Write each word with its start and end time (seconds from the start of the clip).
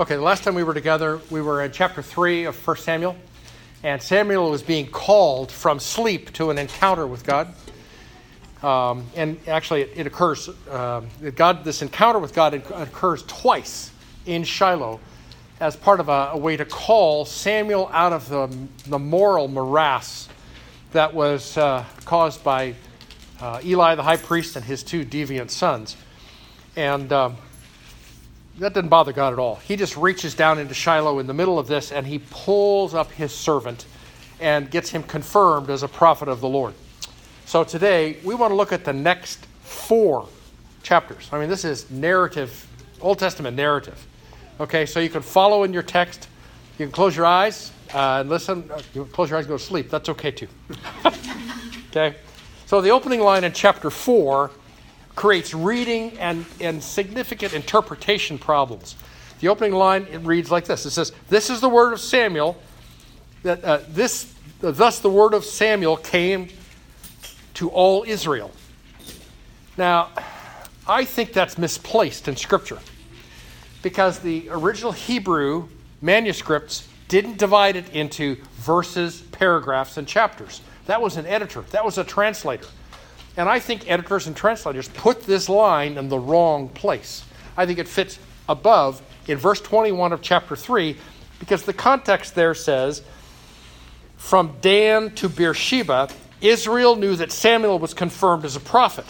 Okay, 0.00 0.14
the 0.14 0.22
last 0.22 0.44
time 0.44 0.54
we 0.54 0.62
were 0.62 0.74
together, 0.74 1.20
we 1.28 1.42
were 1.42 1.60
in 1.64 1.72
chapter 1.72 2.02
3 2.02 2.44
of 2.44 2.68
1 2.68 2.76
Samuel, 2.76 3.16
and 3.82 4.00
Samuel 4.00 4.48
was 4.48 4.62
being 4.62 4.86
called 4.86 5.50
from 5.50 5.80
sleep 5.80 6.32
to 6.34 6.50
an 6.50 6.58
encounter 6.58 7.04
with 7.04 7.26
God. 7.26 7.52
Um, 8.62 9.06
and 9.16 9.40
actually, 9.48 9.80
it, 9.80 9.92
it 9.96 10.06
occurs, 10.06 10.50
uh, 10.70 11.00
God, 11.34 11.64
this 11.64 11.82
encounter 11.82 12.20
with 12.20 12.32
God 12.32 12.54
occurs 12.54 13.24
twice 13.24 13.90
in 14.24 14.44
Shiloh 14.44 15.00
as 15.58 15.74
part 15.74 15.98
of 15.98 16.08
a, 16.08 16.30
a 16.32 16.36
way 16.36 16.56
to 16.56 16.64
call 16.64 17.24
Samuel 17.24 17.90
out 17.92 18.12
of 18.12 18.28
the, 18.28 18.56
the 18.86 19.00
moral 19.00 19.48
morass 19.48 20.28
that 20.92 21.12
was 21.12 21.56
uh, 21.56 21.84
caused 22.04 22.44
by 22.44 22.76
uh, 23.40 23.60
Eli 23.64 23.96
the 23.96 24.04
high 24.04 24.16
priest 24.16 24.54
and 24.54 24.64
his 24.64 24.84
two 24.84 25.04
deviant 25.04 25.50
sons. 25.50 25.96
And 26.76 27.12
um, 27.12 27.36
that 28.58 28.74
didn't 28.74 28.90
bother 28.90 29.12
God 29.12 29.32
at 29.32 29.38
all. 29.38 29.56
He 29.56 29.76
just 29.76 29.96
reaches 29.96 30.34
down 30.34 30.58
into 30.58 30.74
Shiloh 30.74 31.18
in 31.18 31.26
the 31.26 31.34
middle 31.34 31.58
of 31.58 31.66
this 31.66 31.92
and 31.92 32.06
he 32.06 32.18
pulls 32.30 32.94
up 32.94 33.10
his 33.12 33.32
servant 33.32 33.86
and 34.40 34.70
gets 34.70 34.90
him 34.90 35.02
confirmed 35.02 35.70
as 35.70 35.82
a 35.82 35.88
prophet 35.88 36.28
of 36.28 36.40
the 36.40 36.48
Lord. 36.48 36.74
So 37.46 37.64
today, 37.64 38.18
we 38.24 38.34
want 38.34 38.50
to 38.50 38.54
look 38.56 38.72
at 38.72 38.84
the 38.84 38.92
next 38.92 39.46
four 39.62 40.28
chapters. 40.82 41.28
I 41.32 41.38
mean, 41.38 41.48
this 41.48 41.64
is 41.64 41.90
narrative, 41.90 42.66
Old 43.00 43.18
Testament 43.18 43.56
narrative. 43.56 44.06
Okay, 44.60 44.86
so 44.86 45.00
you 45.00 45.08
can 45.08 45.22
follow 45.22 45.62
in 45.62 45.72
your 45.72 45.82
text. 45.82 46.28
You 46.78 46.86
can 46.86 46.92
close 46.92 47.16
your 47.16 47.26
eyes 47.26 47.72
uh, 47.94 48.18
and 48.20 48.28
listen. 48.28 48.68
Uh, 48.70 48.80
you 48.92 49.04
close 49.06 49.30
your 49.30 49.38
eyes 49.38 49.44
and 49.44 49.50
go 49.50 49.56
to 49.56 49.62
sleep. 49.62 49.88
That's 49.88 50.08
okay 50.08 50.30
too. 50.30 50.48
okay? 51.90 52.16
So 52.66 52.80
the 52.80 52.90
opening 52.90 53.20
line 53.20 53.44
in 53.44 53.52
chapter 53.52 53.88
4 53.88 54.50
creates 55.18 55.52
reading 55.52 56.16
and, 56.18 56.46
and 56.60 56.80
significant 56.80 57.52
interpretation 57.52 58.38
problems. 58.38 58.94
The 59.40 59.48
opening 59.48 59.72
line 59.72 60.06
it 60.12 60.18
reads 60.18 60.48
like 60.48 60.64
this. 60.64 60.86
It 60.86 60.90
says, 60.90 61.12
"This 61.28 61.50
is 61.50 61.60
the 61.60 61.68
word 61.68 61.92
of 61.92 61.98
Samuel. 61.98 62.56
That 63.42 63.64
uh, 63.64 63.80
this, 63.88 64.32
uh, 64.62 64.70
thus 64.70 65.00
the 65.00 65.10
word 65.10 65.34
of 65.34 65.44
Samuel 65.44 65.96
came 65.96 66.48
to 67.54 67.68
all 67.70 68.04
Israel." 68.06 68.52
Now, 69.76 70.10
I 70.86 71.04
think 71.04 71.32
that's 71.32 71.58
misplaced 71.58 72.28
in 72.28 72.36
Scripture 72.36 72.78
because 73.82 74.20
the 74.20 74.48
original 74.50 74.92
Hebrew 74.92 75.68
manuscripts 76.00 76.86
didn't 77.08 77.38
divide 77.38 77.74
it 77.74 77.88
into 77.90 78.36
verses, 78.54 79.22
paragraphs, 79.32 79.96
and 79.96 80.06
chapters. 80.06 80.60
That 80.86 81.02
was 81.02 81.16
an 81.16 81.26
editor. 81.26 81.62
That 81.72 81.84
was 81.84 81.98
a 81.98 82.04
translator. 82.04 82.68
And 83.38 83.48
I 83.48 83.60
think 83.60 83.88
editors 83.88 84.26
and 84.26 84.36
translators 84.36 84.88
put 84.88 85.22
this 85.22 85.48
line 85.48 85.96
in 85.96 86.08
the 86.08 86.18
wrong 86.18 86.68
place. 86.68 87.24
I 87.56 87.66
think 87.66 87.78
it 87.78 87.86
fits 87.86 88.18
above 88.48 89.00
in 89.28 89.38
verse 89.38 89.60
21 89.60 90.12
of 90.12 90.20
chapter 90.20 90.56
3 90.56 90.96
because 91.38 91.62
the 91.62 91.72
context 91.72 92.34
there 92.34 92.52
says, 92.52 93.00
From 94.16 94.56
Dan 94.60 95.12
to 95.12 95.28
Beersheba, 95.28 96.08
Israel 96.40 96.96
knew 96.96 97.14
that 97.14 97.30
Samuel 97.30 97.78
was 97.78 97.94
confirmed 97.94 98.44
as 98.44 98.56
a 98.56 98.60
prophet. 98.60 99.06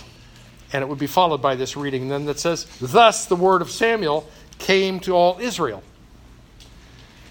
And 0.75 0.83
it 0.83 0.89
would 0.89 0.99
be 0.99 1.07
followed 1.07 1.41
by 1.41 1.55
this 1.55 1.75
reading 1.75 2.11
then 2.11 2.27
that 2.27 2.39
says, 2.39 2.67
Thus 2.83 3.25
the 3.25 3.37
word 3.37 3.63
of 3.63 3.71
Samuel 3.71 4.29
came 4.59 5.01
to 5.01 5.13
all 5.13 5.39
Israel. 5.41 5.83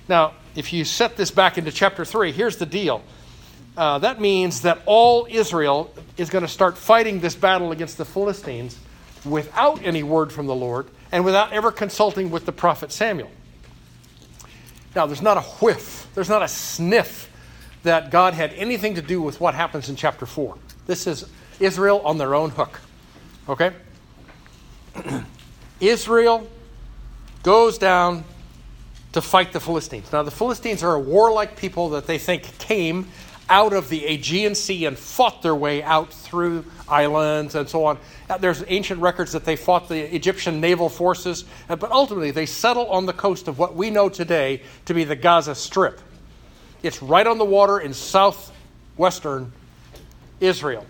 Now, 0.10 0.34
if 0.56 0.74
you 0.74 0.84
set 0.84 1.16
this 1.16 1.30
back 1.30 1.60
into 1.60 1.72
chapter 1.72 2.04
3, 2.04 2.32
here's 2.32 2.58
the 2.58 2.66
deal 2.66 3.04
uh, 3.78 4.00
that 4.00 4.20
means 4.20 4.62
that 4.62 4.82
all 4.88 5.28
Israel 5.30 5.94
is 6.18 6.32
going 6.32 6.42
to 6.42 6.48
start 6.48 6.78
fighting 6.78 7.20
this 7.20 7.36
battle 7.36 7.72
against 7.72 7.98
the 8.00 8.06
Philistines 8.06 8.78
without 9.24 9.84
any 9.84 10.02
word 10.02 10.32
from 10.32 10.48
the 10.48 10.56
Lord 10.56 10.88
and 11.12 11.24
without 11.24 11.54
ever 11.54 11.72
consulting 11.72 12.32
with 12.32 12.46
the 12.46 12.52
prophet 12.52 12.92
Samuel. 12.92 13.30
Now, 14.96 15.06
there's 15.06 15.22
not 15.22 15.38
a 15.38 15.42
whiff, 15.42 16.08
there's 16.16 16.30
not 16.30 16.42
a 16.42 16.48
sniff 16.48 17.32
that 17.84 18.10
God 18.10 18.34
had 18.34 18.52
anything 18.54 18.96
to 18.96 19.02
do 19.02 19.22
with 19.22 19.40
what 19.40 19.54
happens 19.54 19.90
in 19.90 19.96
chapter 19.96 20.26
4. 20.26 20.58
This 20.88 21.06
is 21.06 21.30
Israel 21.60 22.02
on 22.04 22.18
their 22.18 22.34
own 22.34 22.50
hook. 22.50 22.80
Okay? 23.48 23.72
Israel 25.80 26.48
goes 27.44 27.78
down 27.78 28.24
to 29.14 29.22
fight 29.22 29.54
the 29.54 29.60
Philistines. 29.60 30.12
Now, 30.12 30.24
the 30.24 30.32
Philistines 30.32 30.84
are 30.84 30.96
a 30.96 31.00
warlike 31.00 31.56
people 31.56 31.90
that 31.90 32.08
they 32.08 32.18
think 32.18 32.58
came 32.58 33.08
out 33.50 33.74
of 33.74 33.90
the 33.90 34.06
Aegean 34.06 34.56
Sea 34.56 34.86
and 34.86 34.98
fought 34.98 35.42
their 35.42 35.56
way 35.56 35.82
out 35.84 36.12
through 36.12 36.66
islands 36.88 37.56
and 37.56 37.68
so 37.68 37.86
on. 37.86 37.98
Uh, 38.30 38.38
there's 38.38 38.64
ancient 38.68 39.02
records 39.02 39.32
that 39.32 39.46
they 39.46 39.56
fought 39.56 39.88
the 39.90 40.14
Egyptian 40.16 40.60
naval 40.60 40.90
forces, 40.90 41.46
uh, 41.70 41.76
but 41.76 41.92
ultimately 41.92 42.32
they 42.32 42.46
settle 42.46 42.88
on 42.88 43.06
the 43.06 43.14
coast 43.14 43.48
of 43.48 43.58
what 43.58 43.76
we 43.76 43.90
know 43.90 44.10
today 44.10 44.62
to 44.86 44.94
be 44.94 45.04
the 45.04 45.16
Gaza 45.16 45.56
Strip. 45.56 46.00
It's 46.84 47.02
right 47.02 47.26
on 47.26 47.38
the 47.38 47.46
water 47.46 47.80
in 47.80 47.94
southwestern 47.94 49.52
Israel. 50.40 50.86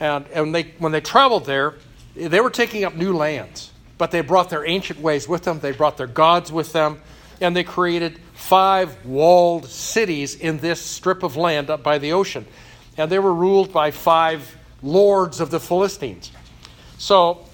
And, 0.00 0.26
and 0.28 0.54
they, 0.54 0.64
when 0.78 0.92
they 0.92 1.00
traveled 1.00 1.46
there, 1.46 1.74
they 2.14 2.40
were 2.40 2.50
taking 2.50 2.84
up 2.84 2.94
new 2.94 3.12
lands, 3.12 3.70
but 3.98 4.10
they 4.10 4.20
brought 4.20 4.50
their 4.50 4.66
ancient 4.66 5.00
ways 5.00 5.28
with 5.28 5.44
them, 5.44 5.60
they 5.60 5.72
brought 5.72 5.96
their 5.96 6.06
gods 6.06 6.52
with 6.52 6.72
them, 6.72 7.00
and 7.40 7.56
they 7.56 7.64
created 7.64 8.18
five 8.52 9.06
walled 9.06 9.64
cities 9.64 10.34
in 10.34 10.58
this 10.58 10.78
strip 10.78 11.22
of 11.22 11.38
land 11.38 11.70
up 11.70 11.82
by 11.82 11.96
the 11.96 12.12
ocean. 12.12 12.44
And 12.98 13.10
they 13.10 13.18
were 13.18 13.32
ruled 13.32 13.72
by 13.72 13.92
five 13.92 14.58
lords 14.82 15.40
of 15.40 15.50
the 15.50 15.58
Philistines. 15.58 16.30
So 16.98 17.46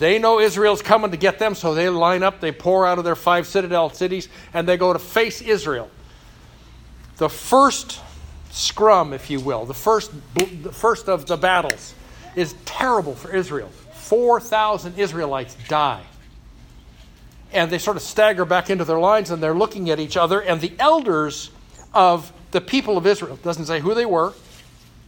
they 0.00 0.18
know 0.18 0.40
Israel's 0.40 0.82
coming 0.82 1.12
to 1.12 1.16
get 1.16 1.38
them, 1.38 1.54
so 1.54 1.76
they 1.76 1.88
line 1.88 2.24
up, 2.24 2.40
they 2.40 2.50
pour 2.50 2.84
out 2.84 2.98
of 2.98 3.04
their 3.04 3.14
five 3.14 3.46
citadel 3.46 3.90
cities, 3.90 4.28
and 4.52 4.66
they 4.66 4.76
go 4.76 4.92
to 4.92 4.98
face 4.98 5.40
Israel. 5.40 5.88
The 7.18 7.28
first 7.28 8.00
scrum, 8.50 9.12
if 9.12 9.30
you 9.30 9.38
will, 9.38 9.64
the 9.64 9.74
first, 9.74 10.10
the 10.34 10.72
first 10.72 11.08
of 11.08 11.26
the 11.26 11.36
battles, 11.36 11.94
is 12.34 12.56
terrible 12.64 13.14
for 13.14 13.30
Israel. 13.30 13.68
4,000 13.92 14.98
Israelites 14.98 15.56
die 15.68 16.02
and 17.52 17.70
they 17.70 17.78
sort 17.78 17.96
of 17.96 18.02
stagger 18.02 18.44
back 18.44 18.70
into 18.70 18.84
their 18.84 18.98
lines 18.98 19.30
and 19.30 19.42
they're 19.42 19.54
looking 19.54 19.90
at 19.90 20.00
each 20.00 20.16
other. 20.16 20.40
And 20.40 20.60
the 20.60 20.72
elders 20.78 21.50
of 21.94 22.32
the 22.50 22.60
people 22.60 22.96
of 22.96 23.06
Israel, 23.06 23.36
doesn't 23.36 23.66
say 23.66 23.80
who 23.80 23.94
they 23.94 24.06
were, 24.06 24.32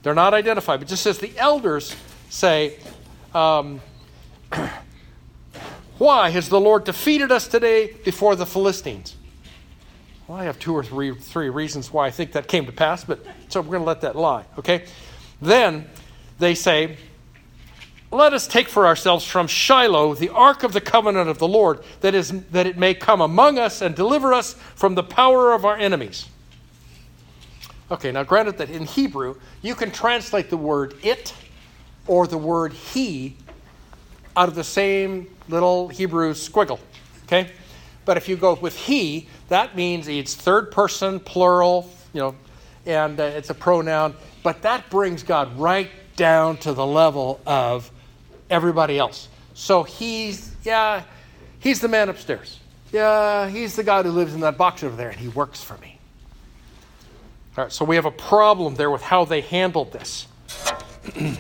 they're 0.03 0.15
not 0.15 0.34
identified, 0.34 0.81
but 0.81 0.88
just 0.88 1.03
says 1.03 1.19
the 1.19 1.37
elders 1.38 1.94
say, 2.28 2.78
um, 3.34 3.81
Why 5.99 6.31
has 6.31 6.49
the 6.49 6.60
Lord 6.60 6.84
defeated 6.84 7.31
us 7.31 7.47
today 7.47 7.93
before 8.05 8.34
the 8.34 8.47
Philistines? 8.47 9.15
Well, 10.26 10.38
I 10.38 10.44
have 10.44 10.59
two 10.59 10.75
or 10.75 10.82
three, 10.82 11.15
three 11.15 11.50
reasons 11.50 11.93
why 11.93 12.06
I 12.06 12.11
think 12.11 12.32
that 12.32 12.49
came 12.49 12.66
to 12.66 12.72
pass, 12.72 13.05
but 13.05 13.25
so 13.49 13.61
we're 13.61 13.69
going 13.69 13.82
to 13.82 13.87
let 13.87 14.00
that 14.00 14.16
lie, 14.16 14.44
okay? 14.59 14.84
Then 15.41 15.87
they 16.38 16.55
say, 16.55 16.97
let 18.14 18.32
us 18.32 18.47
take 18.47 18.69
for 18.69 18.86
ourselves 18.86 19.25
from 19.25 19.47
Shiloh 19.47 20.14
the 20.14 20.28
ark 20.28 20.62
of 20.62 20.72
the 20.72 20.80
covenant 20.80 21.28
of 21.28 21.38
the 21.38 21.48
Lord, 21.48 21.80
that, 22.00 22.14
is, 22.14 22.30
that 22.50 22.66
it 22.66 22.78
may 22.78 22.94
come 22.94 23.20
among 23.20 23.58
us 23.58 23.82
and 23.82 23.94
deliver 23.94 24.32
us 24.32 24.54
from 24.75 24.94
the 24.94 25.02
power 25.02 25.52
of 25.52 25.64
our 25.64 25.76
enemies. 25.76 26.28
Okay, 27.91 28.12
now 28.12 28.22
granted 28.22 28.58
that 28.58 28.70
in 28.70 28.86
Hebrew, 28.86 29.36
you 29.62 29.75
can 29.75 29.91
translate 29.91 30.48
the 30.48 30.56
word 30.56 30.94
it 31.02 31.34
or 32.06 32.26
the 32.26 32.38
word 32.38 32.72
he 32.72 33.36
out 34.36 34.48
of 34.48 34.54
the 34.54 34.64
same 34.64 35.28
little 35.48 35.88
Hebrew 35.88 36.32
squiggle. 36.34 36.78
Okay? 37.25 37.50
But 38.04 38.16
if 38.16 38.28
you 38.28 38.36
go 38.36 38.54
with 38.54 38.76
he, 38.76 39.28
that 39.48 39.76
means 39.76 40.08
it's 40.08 40.34
third 40.34 40.70
person, 40.70 41.20
plural, 41.20 41.91
you 42.12 42.20
know, 42.20 42.34
and 42.86 43.19
uh, 43.19 43.25
it's 43.25 43.50
a 43.50 43.54
pronoun. 43.54 44.14
But 44.42 44.62
that 44.62 44.88
brings 44.91 45.22
God 45.22 45.58
right 45.58 45.91
down 46.16 46.58
to 46.58 46.72
the 46.72 46.86
level 46.86 47.41
of 47.46 47.91
everybody 48.50 48.99
else. 48.99 49.28
So 49.55 49.82
he's, 49.82 50.55
yeah, 50.65 51.03
he's 51.60 51.81
the 51.81 51.88
man 51.88 52.08
upstairs. 52.08 52.61
Yeah, 52.93 53.49
he's 53.49 53.76
the 53.76 53.82
guy 53.82 54.02
who 54.02 54.11
lives 54.11 54.35
in 54.35 54.41
that 54.41 54.56
box 54.56 54.82
over 54.82 54.94
there 54.94 55.11
and 55.11 55.19
he 55.19 55.29
works 55.29 55.62
for 55.62 55.76
me. 55.79 55.99
All 57.56 57.64
right, 57.64 57.73
so 57.73 57.85
we 57.85 57.96
have 57.96 58.05
a 58.06 58.11
problem 58.11 58.75
there 58.75 58.91
with 58.91 59.02
how 59.02 59.25
they 59.25 59.41
handled 59.41 59.93
this. 59.93 60.26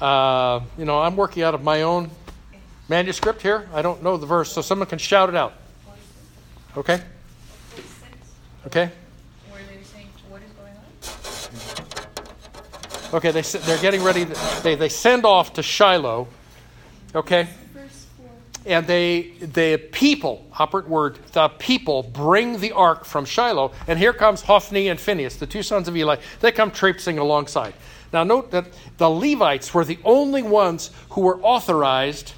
uh, 0.00 0.60
you 0.76 0.84
know, 0.84 1.00
I'm 1.00 1.16
working 1.16 1.42
out 1.42 1.54
of 1.54 1.62
my 1.62 1.82
own 1.82 2.10
manuscript 2.88 3.42
here. 3.42 3.68
I 3.72 3.82
don't 3.82 4.02
know 4.02 4.16
the 4.16 4.26
verse, 4.26 4.52
so 4.52 4.60
someone 4.60 4.88
can 4.88 4.98
shout 4.98 5.28
it 5.28 5.36
out. 5.36 5.54
Okay? 6.76 7.00
Okay? 8.66 8.90
Okay, 13.12 13.30
they, 13.30 13.40
they're 13.40 13.80
getting 13.80 14.02
ready. 14.02 14.24
They, 14.62 14.74
they 14.74 14.90
send 14.90 15.24
off 15.24 15.54
to 15.54 15.62
Shiloh. 15.62 16.28
Okay? 17.14 17.48
And 18.66 18.86
they, 18.86 19.30
the 19.40 19.78
people, 19.92 20.46
operate 20.58 20.86
word, 20.86 21.18
the 21.32 21.48
people 21.48 22.02
bring 22.02 22.60
the 22.60 22.72
ark 22.72 23.06
from 23.06 23.24
Shiloh. 23.24 23.72
And 23.86 23.98
here 23.98 24.12
comes 24.12 24.42
Hophni 24.42 24.88
and 24.88 25.00
Phinehas, 25.00 25.36
the 25.36 25.46
two 25.46 25.62
sons 25.62 25.88
of 25.88 25.96
Eli. 25.96 26.16
They 26.40 26.52
come 26.52 26.70
traipsing 26.70 27.18
alongside. 27.18 27.72
Now, 28.12 28.24
note 28.24 28.50
that 28.50 28.66
the 28.98 29.08
Levites 29.08 29.72
were 29.72 29.86
the 29.86 29.98
only 30.04 30.42
ones 30.42 30.90
who 31.10 31.22
were 31.22 31.40
authorized 31.40 32.34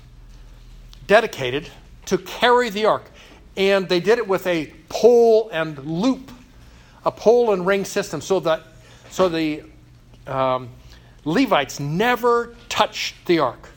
dedicated 1.09 1.69
to 2.07 2.19
carry 2.19 2.71
the 2.71 2.85
ark. 2.85 3.11
And 3.57 3.89
they 3.89 3.99
did 3.99 4.19
it 4.19 4.29
with 4.29 4.47
a 4.47 4.73
pole 4.89 5.51
and 5.53 5.79
loop, 5.85 6.31
a 7.05 7.11
pole 7.11 7.53
and 7.53 7.67
ring 7.67 7.85
system, 7.85 8.21
so 8.21 8.39
that 8.41 8.63
so 9.11 9.29
the 9.29 9.65
um, 10.31 10.71
Levites 11.25 11.81
never 11.81 12.55
touched 12.69 13.27
the 13.27 13.41
ark. 13.41 13.69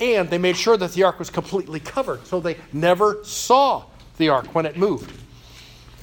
And 0.00 0.30
they 0.30 0.38
made 0.38 0.56
sure 0.56 0.76
that 0.76 0.92
the 0.92 1.02
ark 1.04 1.18
was 1.18 1.28
completely 1.30 1.78
covered, 1.78 2.26
so 2.26 2.40
they 2.40 2.56
never 2.72 3.22
saw 3.22 3.84
the 4.16 4.30
ark 4.30 4.54
when 4.54 4.64
it 4.66 4.76
moved. 4.76 5.12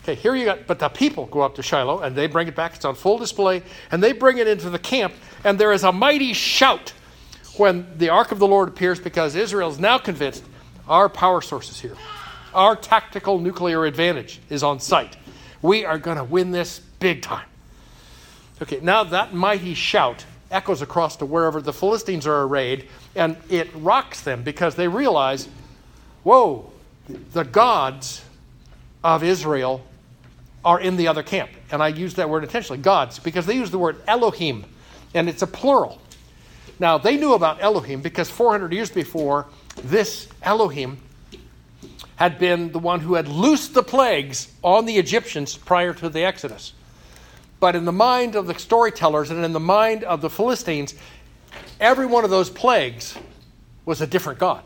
Okay, 0.04 0.16
here 0.16 0.36
you 0.36 0.46
got, 0.46 0.68
but 0.68 0.80
the 0.80 0.88
people 0.88 1.26
go 1.26 1.42
up 1.42 1.56
to 1.56 1.64
Shiloh 1.64 2.00
and 2.00 2.16
they 2.16 2.28
bring 2.28 2.48
it 2.48 2.56
back. 2.56 2.76
It's 2.76 2.86
on 2.86 2.96
full 2.96 3.18
display, 3.18 3.64
and 3.92 4.02
they 4.02 4.14
bring 4.14 4.38
it 4.38 4.48
into 4.48 4.70
the 4.70 4.80
camp, 4.80 5.14
and 5.44 5.60
there 5.60 5.74
is 5.74 5.84
a 5.84 5.92
mighty 5.92 6.32
shout 6.34 6.94
when 7.58 7.88
the 7.98 8.10
ark 8.10 8.32
of 8.32 8.40
the 8.40 8.48
Lord 8.48 8.70
appears 8.70 9.00
because 9.00 9.36
Israel 9.36 9.70
is 9.70 9.80
now 9.80 9.98
convinced 9.98 10.46
our 10.88 11.10
power 11.10 11.42
source 11.42 11.70
is 11.70 11.82
here. 11.82 11.96
Our 12.54 12.76
tactical 12.76 13.40
nuclear 13.40 13.86
advantage 13.86 14.40
is 14.50 14.64
on 14.64 14.80
site. 14.80 15.18
We 15.62 15.86
are 15.86 15.98
going 15.98 16.18
to 16.18 16.24
win 16.24 16.52
this 16.52 16.80
big 17.00 17.22
time. 17.22 17.46
Okay, 18.62 18.80
now 18.82 19.04
that 19.04 19.34
mighty 19.34 19.74
shout 19.74 20.26
echoes 20.50 20.82
across 20.82 21.18
to 21.18 21.26
wherever 21.26 21.62
the 21.62 21.74
Philistines 21.74 22.26
are 22.26 22.44
arrayed, 22.44 22.88
and 23.16 23.38
it 23.50 23.70
rocks 23.76 24.22
them 24.22 24.44
because 24.44 24.76
they 24.76 24.88
realize, 24.88 25.48
whoa, 26.24 26.72
the 27.34 27.44
gods 27.44 28.24
of 29.04 29.24
Israel 29.24 29.86
are 30.66 30.80
in 30.80 30.98
the 30.98 31.08
other 31.08 31.24
camp. 31.24 31.52
And 31.72 31.84
I 31.84 31.90
use 31.90 32.16
that 32.16 32.30
word 32.30 32.44
intentionally, 32.44 32.82
gods, 32.82 33.20
because 33.20 33.46
they 33.46 33.56
use 33.56 33.72
the 33.72 33.78
word 33.78 34.02
Elohim, 34.08 34.66
and 35.14 35.30
it's 35.30 35.42
a 35.42 35.48
plural. 35.48 36.02
Now, 36.80 36.98
they 36.98 37.18
knew 37.18 37.34
about 37.34 37.62
Elohim 37.62 38.02
because 38.02 38.30
400 38.30 38.74
years 38.74 38.90
before, 38.90 39.48
this 39.84 40.28
Elohim 40.42 40.98
had 42.16 42.40
been 42.40 42.72
the 42.72 42.80
one 42.80 43.00
who 43.00 43.14
had 43.14 43.28
loosed 43.28 43.74
the 43.74 43.84
plagues 43.84 44.52
on 44.64 44.86
the 44.86 44.98
Egyptians 44.98 45.56
prior 45.56 45.94
to 45.94 46.10
the 46.10 46.24
Exodus. 46.24 46.74
But 47.60 47.76
in 47.76 47.86
the 47.86 47.92
mind 47.92 48.36
of 48.36 48.48
the 48.48 48.58
storytellers 48.58 49.32
and 49.32 49.44
in 49.44 49.54
the 49.54 49.60
mind 49.60 50.04
of 50.04 50.22
the 50.22 50.30
Philistines, 50.30 50.94
every 51.80 52.06
one 52.06 52.24
of 52.24 52.30
those 52.30 52.50
plagues 52.50 53.18
was 53.86 54.02
a 54.02 54.08
different 54.08 54.40
God. 54.40 54.64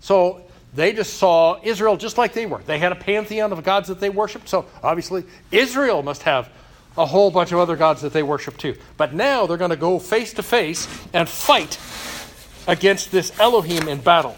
So 0.00 0.42
they 0.74 0.92
just 0.92 1.14
saw 1.14 1.58
Israel 1.62 1.96
just 1.96 2.16
like 2.16 2.32
they 2.32 2.46
were. 2.46 2.62
They 2.62 2.78
had 2.78 2.92
a 2.92 2.96
pantheon 2.96 3.52
of 3.52 3.62
gods 3.64 3.88
that 3.88 3.98
they 3.98 4.10
worshiped. 4.10 4.48
So 4.48 4.66
obviously, 4.82 5.24
Israel 5.50 6.02
must 6.02 6.22
have 6.22 6.48
a 6.96 7.06
whole 7.06 7.30
bunch 7.30 7.52
of 7.52 7.58
other 7.58 7.76
gods 7.76 8.02
that 8.02 8.12
they 8.12 8.22
worship 8.22 8.56
too. 8.56 8.76
But 8.96 9.14
now 9.14 9.46
they're 9.46 9.56
going 9.56 9.70
to 9.70 9.76
go 9.76 9.98
face 9.98 10.32
to 10.34 10.42
face 10.42 10.86
and 11.12 11.28
fight 11.28 11.78
against 12.68 13.10
this 13.10 13.38
Elohim 13.40 13.88
in 13.88 14.00
battle. 14.00 14.36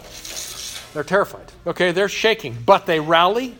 They're 0.93 1.03
terrified. 1.03 1.51
Okay, 1.65 1.91
they're 1.91 2.09
shaking, 2.09 2.57
but 2.65 2.85
they 2.85 2.99
rally 2.99 3.55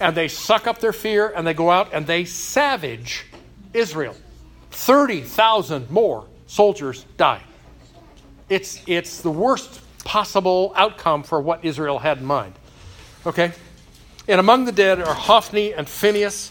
and 0.00 0.16
they 0.16 0.28
suck 0.28 0.66
up 0.66 0.78
their 0.78 0.92
fear 0.92 1.32
and 1.34 1.46
they 1.46 1.54
go 1.54 1.70
out 1.70 1.92
and 1.92 2.06
they 2.06 2.24
savage 2.24 3.26
Israel. 3.74 4.14
30,000 4.70 5.90
more 5.90 6.26
soldiers 6.46 7.04
die. 7.16 7.42
It's, 8.48 8.82
it's 8.86 9.20
the 9.20 9.30
worst 9.30 9.80
possible 10.04 10.72
outcome 10.74 11.22
for 11.22 11.40
what 11.40 11.64
Israel 11.64 11.98
had 11.98 12.18
in 12.18 12.24
mind. 12.24 12.54
Okay? 13.26 13.52
And 14.26 14.40
among 14.40 14.64
the 14.64 14.72
dead 14.72 15.00
are 15.00 15.14
Hophni 15.14 15.74
and 15.74 15.88
Phinehas, 15.88 16.50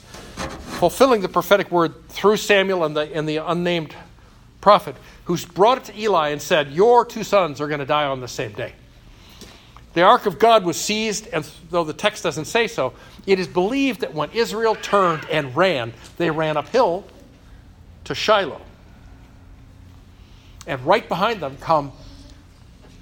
fulfilling 0.80 1.22
the 1.22 1.30
prophetic 1.30 1.72
word 1.72 2.08
through 2.10 2.38
Samuel 2.38 2.84
and 2.84 2.96
the, 2.96 3.14
and 3.16 3.28
the 3.28 3.38
unnamed 3.38 3.96
prophet, 4.62 4.96
who's 5.26 5.46
brought 5.46 5.78
it 5.78 5.84
to 5.86 6.00
Eli 6.00 6.30
and 6.30 6.42
said, 6.42 6.72
Your 6.72 7.06
two 7.06 7.24
sons 7.24 7.62
are 7.62 7.68
going 7.68 7.80
to 7.80 7.86
die 7.86 8.06
on 8.06 8.22
the 8.22 8.28
same 8.28 8.52
day. 8.52 8.74
The 9.98 10.04
ark 10.04 10.28
of 10.28 10.38
God 10.38 10.64
was 10.64 10.80
seized, 10.80 11.28
and 11.34 11.44
though 11.72 11.84
the 11.84 11.92
text 11.92 12.22
doesn't 12.22 12.46
say 12.46 12.68
so, 12.68 12.94
it 13.26 13.40
is 13.40 13.48
believed 13.48 14.02
that 14.02 14.14
when 14.14 14.30
Israel 14.30 14.76
turned 14.76 15.28
and 15.28 15.56
ran, 15.56 15.92
they 16.18 16.30
ran 16.30 16.56
uphill 16.56 17.04
to 18.04 18.14
Shiloh. 18.14 18.62
And 20.68 20.80
right 20.86 21.10
behind 21.10 21.40
them 21.40 21.58
come 21.60 21.94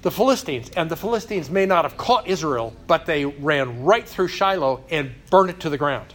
the 0.00 0.10
Philistines. 0.10 0.70
And 0.74 0.90
the 0.90 0.96
Philistines 0.96 1.50
may 1.50 1.66
not 1.66 1.84
have 1.84 1.98
caught 1.98 2.28
Israel, 2.28 2.74
but 2.86 3.04
they 3.04 3.26
ran 3.26 3.84
right 3.84 4.08
through 4.08 4.28
Shiloh 4.28 4.82
and 4.90 5.12
burned 5.28 5.50
it 5.50 5.60
to 5.60 5.68
the 5.68 5.76
ground. 5.76 6.14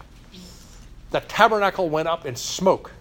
The 1.11 1.19
tabernacle 1.19 1.89
went 1.89 2.07
up 2.07 2.25
in 2.25 2.35
smoke. 2.35 2.91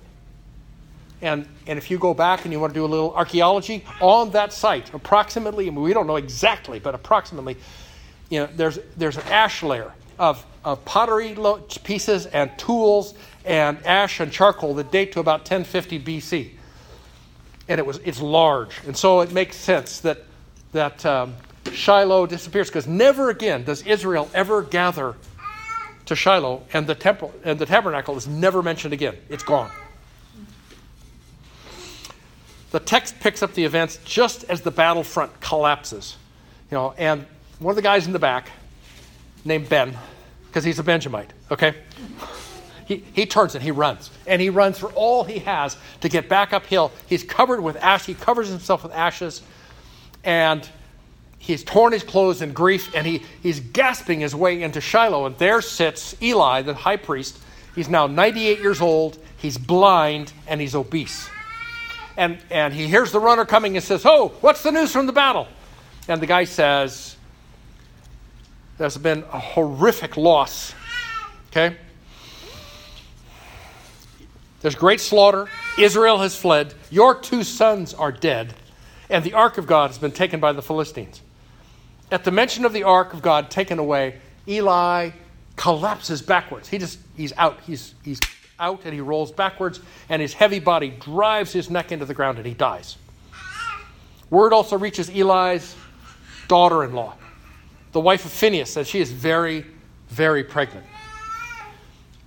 And, 1.22 1.46
and 1.66 1.78
if 1.78 1.90
you 1.90 1.98
go 1.98 2.14
back 2.14 2.44
and 2.44 2.52
you 2.52 2.60
want 2.60 2.72
to 2.72 2.78
do 2.80 2.84
a 2.84 2.88
little 2.88 3.14
archaeology 3.14 3.84
on 4.00 4.30
that 4.30 4.52
site, 4.52 4.92
approximately, 4.94 5.66
I 5.66 5.70
mean, 5.70 5.82
we 5.82 5.92
don't 5.92 6.06
know 6.06 6.16
exactly, 6.16 6.78
but 6.78 6.94
approximately, 6.94 7.56
you 8.30 8.40
know, 8.40 8.48
there's, 8.56 8.78
there's 8.96 9.16
an 9.16 9.26
ash 9.28 9.62
layer 9.62 9.92
of, 10.18 10.44
of 10.64 10.84
pottery 10.84 11.36
pieces 11.84 12.26
and 12.26 12.50
tools 12.58 13.14
and 13.44 13.84
ash 13.84 14.20
and 14.20 14.32
charcoal 14.32 14.74
that 14.74 14.90
date 14.90 15.12
to 15.12 15.20
about 15.20 15.40
1050 15.40 16.00
BC. 16.00 16.50
And 17.68 17.78
it 17.78 17.86
was, 17.86 17.98
it's 17.98 18.20
large. 18.20 18.80
And 18.86 18.96
so 18.96 19.20
it 19.20 19.32
makes 19.32 19.56
sense 19.56 20.00
that, 20.00 20.24
that 20.72 21.04
um, 21.04 21.34
Shiloh 21.72 22.26
disappears 22.26 22.68
because 22.68 22.86
never 22.86 23.30
again 23.30 23.64
does 23.64 23.82
Israel 23.86 24.28
ever 24.34 24.62
gather 24.62 25.16
to 26.06 26.16
Shiloh, 26.16 26.62
and 26.72 26.86
the 26.86 26.94
temple 26.94 27.32
and 27.44 27.56
the 27.58 27.66
tabernacle 27.66 28.16
is 28.16 28.26
never 28.26 28.62
mentioned 28.62 28.92
again. 28.92 29.16
It's 29.28 29.44
gone 29.44 29.70
the 32.70 32.80
text 32.80 33.18
picks 33.20 33.42
up 33.42 33.54
the 33.54 33.64
events 33.64 33.98
just 34.04 34.44
as 34.44 34.60
the 34.60 34.70
battlefront 34.70 35.40
collapses. 35.40 36.16
You 36.70 36.76
know, 36.76 36.94
and 36.96 37.26
one 37.58 37.72
of 37.72 37.76
the 37.76 37.82
guys 37.82 38.06
in 38.06 38.12
the 38.12 38.18
back, 38.18 38.50
named 39.44 39.68
Ben, 39.68 39.96
because 40.46 40.64
he's 40.64 40.78
a 40.78 40.84
Benjamite, 40.84 41.32
okay? 41.50 41.74
He, 42.86 43.04
he 43.12 43.26
turns 43.26 43.54
and 43.54 43.62
he 43.62 43.70
runs. 43.70 44.10
And 44.26 44.40
he 44.40 44.50
runs 44.50 44.78
for 44.78 44.92
all 44.92 45.24
he 45.24 45.40
has 45.40 45.76
to 46.00 46.08
get 46.08 46.28
back 46.28 46.52
uphill. 46.52 46.92
He's 47.06 47.22
covered 47.22 47.60
with 47.60 47.76
ash. 47.76 48.06
He 48.06 48.14
covers 48.14 48.48
himself 48.48 48.82
with 48.82 48.92
ashes. 48.92 49.42
And 50.24 50.68
he's 51.38 51.62
torn 51.62 51.92
his 51.92 52.02
clothes 52.02 52.42
in 52.42 52.52
grief. 52.52 52.92
And 52.94 53.06
he, 53.06 53.22
he's 53.42 53.60
gasping 53.60 54.20
his 54.20 54.34
way 54.34 54.62
into 54.62 54.80
Shiloh. 54.80 55.26
And 55.26 55.38
there 55.38 55.62
sits 55.62 56.20
Eli, 56.20 56.62
the 56.62 56.74
high 56.74 56.96
priest. 56.96 57.38
He's 57.76 57.88
now 57.88 58.08
98 58.08 58.58
years 58.58 58.80
old. 58.80 59.18
He's 59.36 59.56
blind 59.56 60.32
and 60.48 60.60
he's 60.60 60.74
obese 60.74 61.30
and, 62.20 62.38
and 62.50 62.74
he 62.74 62.86
hears 62.86 63.12
the 63.12 63.18
runner 63.18 63.46
coming 63.46 63.76
and 63.76 63.82
says, 63.82 64.04
Oh, 64.04 64.28
what's 64.42 64.62
the 64.62 64.70
news 64.70 64.92
from 64.92 65.06
the 65.06 65.12
battle? 65.12 65.48
And 66.06 66.20
the 66.20 66.26
guy 66.26 66.44
says, 66.44 67.16
There's 68.76 68.98
been 68.98 69.24
a 69.32 69.38
horrific 69.38 70.18
loss. 70.18 70.74
Okay? 71.48 71.78
There's 74.60 74.74
great 74.74 75.00
slaughter. 75.00 75.48
Israel 75.78 76.18
has 76.18 76.36
fled. 76.36 76.74
Your 76.90 77.18
two 77.18 77.42
sons 77.42 77.94
are 77.94 78.12
dead. 78.12 78.52
And 79.08 79.24
the 79.24 79.32
ark 79.32 79.56
of 79.56 79.66
God 79.66 79.86
has 79.86 79.96
been 79.96 80.12
taken 80.12 80.40
by 80.40 80.52
the 80.52 80.60
Philistines. 80.60 81.22
At 82.12 82.24
the 82.24 82.30
mention 82.30 82.66
of 82.66 82.74
the 82.74 82.82
ark 82.82 83.14
of 83.14 83.22
God 83.22 83.50
taken 83.50 83.78
away, 83.78 84.20
Eli 84.46 85.12
collapses 85.56 86.20
backwards. 86.20 86.68
He 86.68 86.76
just, 86.76 86.98
he's 87.16 87.32
out. 87.38 87.60
He's, 87.62 87.94
he's 88.04 88.20
out 88.60 88.82
and 88.84 88.94
he 88.94 89.00
rolls 89.00 89.32
backwards, 89.32 89.80
and 90.08 90.22
his 90.22 90.32
heavy 90.32 90.60
body 90.60 90.90
drives 91.00 91.52
his 91.52 91.70
neck 91.70 91.90
into 91.90 92.04
the 92.04 92.14
ground 92.14 92.38
and 92.38 92.46
he 92.46 92.54
dies. 92.54 92.96
Word 94.28 94.52
also 94.52 94.78
reaches 94.78 95.08
Eli's 95.08 95.74
daughter 96.46 96.84
in 96.84 96.92
law, 96.92 97.14
the 97.92 98.00
wife 98.00 98.24
of 98.24 98.30
Phinehas, 98.30 98.74
that 98.74 98.86
she 98.86 99.00
is 99.00 99.10
very, 99.10 99.66
very 100.08 100.44
pregnant. 100.44 100.86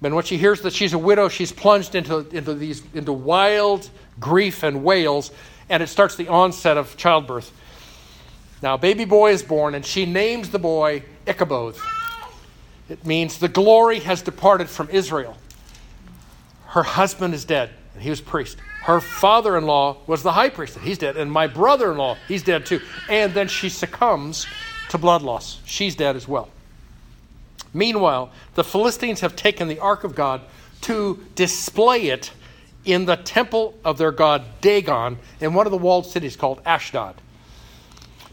And 0.01 0.13
when 0.13 0.25
she 0.25 0.37
hears 0.37 0.61
that 0.61 0.73
she's 0.73 0.91
a 0.91 0.97
widow, 0.97 1.29
she's 1.29 1.53
plunged 1.53 1.95
into, 1.95 2.27
into, 2.35 2.53
these, 2.53 2.83
into 2.93 3.13
wild 3.13 3.89
grief 4.19 4.63
and 4.63 4.83
wails, 4.83 5.31
and 5.69 5.81
it 5.81 5.87
starts 5.87 6.15
the 6.15 6.27
onset 6.27 6.77
of 6.77 6.97
childbirth. 6.97 7.51
Now, 8.61 8.75
baby 8.75 9.05
boy 9.05 9.31
is 9.31 9.43
born, 9.43 9.75
and 9.75 9.85
she 9.85 10.05
names 10.05 10.49
the 10.49 10.59
boy 10.59 11.03
Ichabod. 11.25 11.75
It 12.89 13.05
means 13.05 13.37
the 13.37 13.47
glory 13.47 13.99
has 13.99 14.21
departed 14.21 14.69
from 14.69 14.89
Israel. 14.89 15.37
Her 16.73 16.81
husband 16.81 17.35
is 17.35 17.45
dead, 17.45 17.69
and 17.93 18.01
he 18.01 18.09
was 18.09 18.19
priest. 18.19 18.57
Her 18.81 18.99
father 18.99 19.55
in 19.59 19.67
law 19.67 19.97
was 20.07 20.23
the 20.23 20.31
high 20.31 20.49
priest, 20.49 20.75
and 20.75 20.83
he's 20.83 20.97
dead. 20.97 21.17
And 21.17 21.31
my 21.31 21.45
brother 21.45 21.91
in 21.91 21.99
law, 21.99 22.17
he's 22.27 22.41
dead 22.41 22.65
too. 22.65 22.81
And 23.07 23.31
then 23.35 23.47
she 23.47 23.69
succumbs 23.69 24.47
to 24.89 24.97
blood 24.97 25.21
loss. 25.21 25.59
She's 25.65 25.95
dead 25.95 26.15
as 26.15 26.27
well. 26.27 26.49
Meanwhile, 27.75 28.31
the 28.55 28.63
Philistines 28.63 29.19
have 29.19 29.35
taken 29.35 29.67
the 29.67 29.77
ark 29.77 30.03
of 30.03 30.15
God 30.15 30.41
to 30.81 31.23
display 31.35 32.07
it 32.07 32.31
in 32.85 33.05
the 33.05 33.17
temple 33.17 33.77
of 33.85 33.99
their 33.99 34.11
god 34.11 34.43
Dagon 34.59 35.19
in 35.41 35.53
one 35.53 35.67
of 35.67 35.71
the 35.71 35.77
walled 35.77 36.07
cities 36.07 36.35
called 36.35 36.59
Ashdod. 36.65 37.13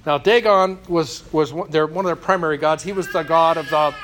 Now, 0.06 0.16
Dagon 0.16 0.78
was, 0.88 1.30
was 1.30 1.52
one, 1.52 1.70
their, 1.70 1.87
one 1.87 2.06
of 2.06 2.09
their 2.09 2.16
primary 2.16 2.56
gods. 2.56 2.82
He 2.82 2.92
was 2.92 3.06
the 3.12 3.23
god 3.23 3.59
of 3.59 3.68
the, 3.68 3.94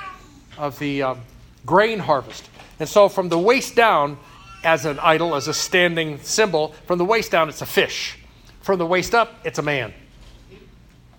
of 0.59 0.79
the 0.79 1.03
um, 1.05 1.21
grain 1.65 2.01
harvest. 2.01 2.51
And 2.79 2.89
so, 2.89 3.09
from 3.09 3.29
the 3.29 3.39
waist 3.39 3.75
down, 3.75 4.19
as 4.65 4.85
an 4.85 4.99
idol, 4.99 5.35
as 5.35 5.49
a 5.49 5.55
standing 5.55 6.19
symbol, 6.21 6.75
from 6.87 6.99
the 6.99 7.05
waist 7.05 7.31
down, 7.31 7.49
it's 7.49 7.63
a 7.63 7.67
fish. 7.67 8.19
From 8.61 8.79
the 8.79 8.87
waist 8.87 9.15
up, 9.15 9.35
it's 9.45 9.59
a 9.59 9.63
man. 9.63 9.95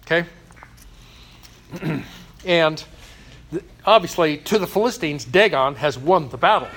Okay? 0.05 0.25
and 2.45 2.83
obviously, 3.85 4.37
to 4.37 4.59
the 4.59 4.67
Philistines, 4.67 5.25
Dagon 5.25 5.75
has 5.75 5.97
won 5.97 6.29
the 6.29 6.37
battle. 6.37 6.67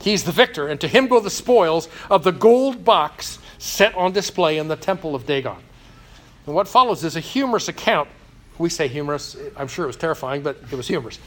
He's 0.00 0.24
the 0.24 0.32
victor, 0.32 0.68
and 0.68 0.80
to 0.80 0.88
him 0.88 1.06
go 1.06 1.20
the 1.20 1.30
spoils 1.30 1.88
of 2.10 2.24
the 2.24 2.32
gold 2.32 2.84
box 2.84 3.38
set 3.58 3.94
on 3.94 4.12
display 4.12 4.58
in 4.58 4.68
the 4.68 4.76
temple 4.76 5.14
of 5.14 5.26
Dagon. 5.26 5.58
And 6.46 6.54
what 6.54 6.66
follows 6.66 7.04
is 7.04 7.14
a 7.14 7.20
humorous 7.20 7.68
account. 7.68 8.08
We 8.58 8.68
say 8.68 8.88
humorous, 8.88 9.36
I'm 9.56 9.68
sure 9.68 9.84
it 9.84 9.88
was 9.88 9.96
terrifying, 9.96 10.42
but 10.42 10.56
it 10.70 10.76
was 10.76 10.88
humorous. 10.88 11.18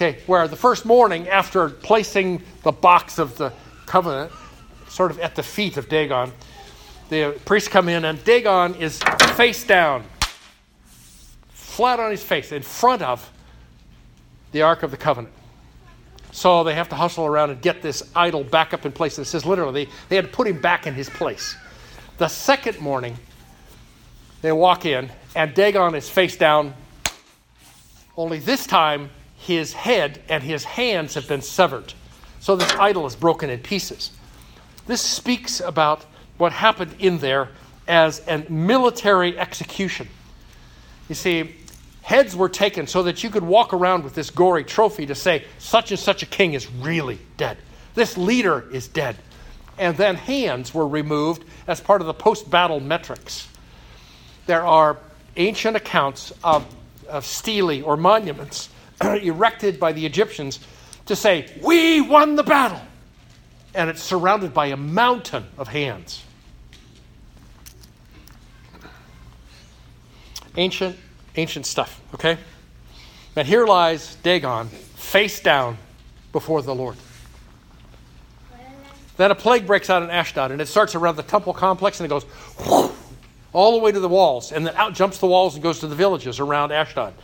Okay, 0.00 0.20
where 0.28 0.46
the 0.46 0.54
first 0.54 0.84
morning 0.84 1.28
after 1.28 1.68
placing 1.68 2.40
the 2.62 2.70
box 2.70 3.18
of 3.18 3.36
the 3.36 3.52
covenant 3.84 4.30
sort 4.88 5.10
of 5.10 5.18
at 5.18 5.34
the 5.34 5.42
feet 5.42 5.76
of 5.76 5.88
Dagon, 5.88 6.30
the 7.08 7.36
priests 7.44 7.68
come 7.68 7.88
in, 7.88 8.04
and 8.04 8.22
Dagon 8.22 8.76
is 8.76 9.00
face 9.34 9.64
down, 9.64 10.04
flat 11.50 11.98
on 11.98 12.12
his 12.12 12.22
face, 12.22 12.52
in 12.52 12.62
front 12.62 13.02
of 13.02 13.28
the 14.52 14.62
Ark 14.62 14.84
of 14.84 14.92
the 14.92 14.96
Covenant. 14.96 15.34
So 16.30 16.62
they 16.62 16.74
have 16.74 16.88
to 16.90 16.94
hustle 16.94 17.26
around 17.26 17.50
and 17.50 17.60
get 17.60 17.82
this 17.82 18.08
idol 18.14 18.44
back 18.44 18.72
up 18.72 18.86
in 18.86 18.92
place. 18.92 19.18
It 19.18 19.24
says 19.24 19.44
literally, 19.44 19.86
they, 19.86 19.90
they 20.10 20.14
had 20.14 20.26
to 20.26 20.30
put 20.30 20.46
him 20.46 20.60
back 20.60 20.86
in 20.86 20.94
his 20.94 21.10
place. 21.10 21.56
The 22.18 22.28
second 22.28 22.78
morning, 22.78 23.16
they 24.42 24.52
walk 24.52 24.86
in, 24.86 25.10
and 25.34 25.52
Dagon 25.54 25.96
is 25.96 26.08
face 26.08 26.36
down. 26.36 26.72
Only 28.16 28.38
this 28.38 28.64
time, 28.64 29.10
his 29.48 29.72
head 29.72 30.20
and 30.28 30.42
his 30.42 30.62
hands 30.62 31.14
have 31.14 31.26
been 31.26 31.40
severed. 31.40 31.94
So 32.38 32.54
this 32.54 32.70
idol 32.74 33.06
is 33.06 33.16
broken 33.16 33.48
in 33.48 33.60
pieces. 33.60 34.10
This 34.86 35.00
speaks 35.00 35.60
about 35.60 36.04
what 36.36 36.52
happened 36.52 36.94
in 36.98 37.18
there 37.18 37.48
as 37.86 38.22
a 38.28 38.44
military 38.50 39.38
execution. 39.38 40.06
You 41.08 41.14
see, 41.14 41.56
heads 42.02 42.36
were 42.36 42.50
taken 42.50 42.86
so 42.86 43.02
that 43.04 43.24
you 43.24 43.30
could 43.30 43.42
walk 43.42 43.72
around 43.72 44.04
with 44.04 44.14
this 44.14 44.28
gory 44.28 44.64
trophy 44.64 45.06
to 45.06 45.14
say, 45.14 45.44
such 45.58 45.90
and 45.90 45.98
such 45.98 46.22
a 46.22 46.26
king 46.26 46.52
is 46.52 46.70
really 46.70 47.18
dead. 47.38 47.56
This 47.94 48.18
leader 48.18 48.68
is 48.70 48.86
dead. 48.86 49.16
And 49.78 49.96
then 49.96 50.16
hands 50.16 50.74
were 50.74 50.86
removed 50.86 51.44
as 51.66 51.80
part 51.80 52.02
of 52.02 52.06
the 52.06 52.14
post 52.14 52.50
battle 52.50 52.80
metrics. 52.80 53.48
There 54.44 54.66
are 54.66 54.98
ancient 55.36 55.74
accounts 55.76 56.32
of, 56.44 56.66
of 57.08 57.24
or 57.82 57.96
monuments 57.96 58.68
erected 59.22 59.78
by 59.78 59.92
the 59.92 60.04
Egyptians 60.04 60.60
to 61.06 61.16
say, 61.16 61.48
We 61.62 62.00
won 62.00 62.36
the 62.36 62.42
battle. 62.42 62.80
And 63.74 63.90
it's 63.90 64.02
surrounded 64.02 64.54
by 64.54 64.66
a 64.66 64.76
mountain 64.76 65.44
of 65.56 65.68
hands. 65.68 66.24
Ancient 70.56 70.96
ancient 71.38 71.66
stuff, 71.66 72.00
okay? 72.14 72.36
And 73.36 73.46
here 73.46 73.64
lies 73.64 74.16
Dagon, 74.16 74.68
face 74.68 75.40
down 75.40 75.78
before 76.32 76.62
the 76.62 76.74
Lord. 76.74 76.96
Then 79.16 79.30
a 79.30 79.34
plague 79.34 79.66
breaks 79.66 79.90
out 79.90 80.02
in 80.02 80.10
Ashdod, 80.10 80.50
and 80.50 80.60
it 80.60 80.66
starts 80.68 80.94
around 80.94 81.16
the 81.16 81.22
temple 81.22 81.52
complex, 81.52 82.00
and 82.00 82.04
it 82.04 82.08
goes 82.08 82.24
all 83.52 83.72
the 83.72 83.78
way 83.78 83.90
to 83.90 84.00
the 84.00 84.08
walls, 84.08 84.52
and 84.52 84.66
then 84.66 84.74
out 84.76 84.94
jumps 84.94 85.18
the 85.18 85.26
walls 85.26 85.54
and 85.54 85.62
goes 85.62 85.80
to 85.80 85.86
the 85.86 85.94
villages 85.94 86.40
around 86.40 86.72
Ashdod. 86.72 87.14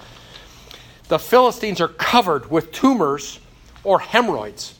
The 1.08 1.18
Philistines 1.18 1.80
are 1.80 1.88
covered 1.88 2.50
with 2.50 2.72
tumors 2.72 3.40
or 3.82 3.98
hemorrhoids. 3.98 4.74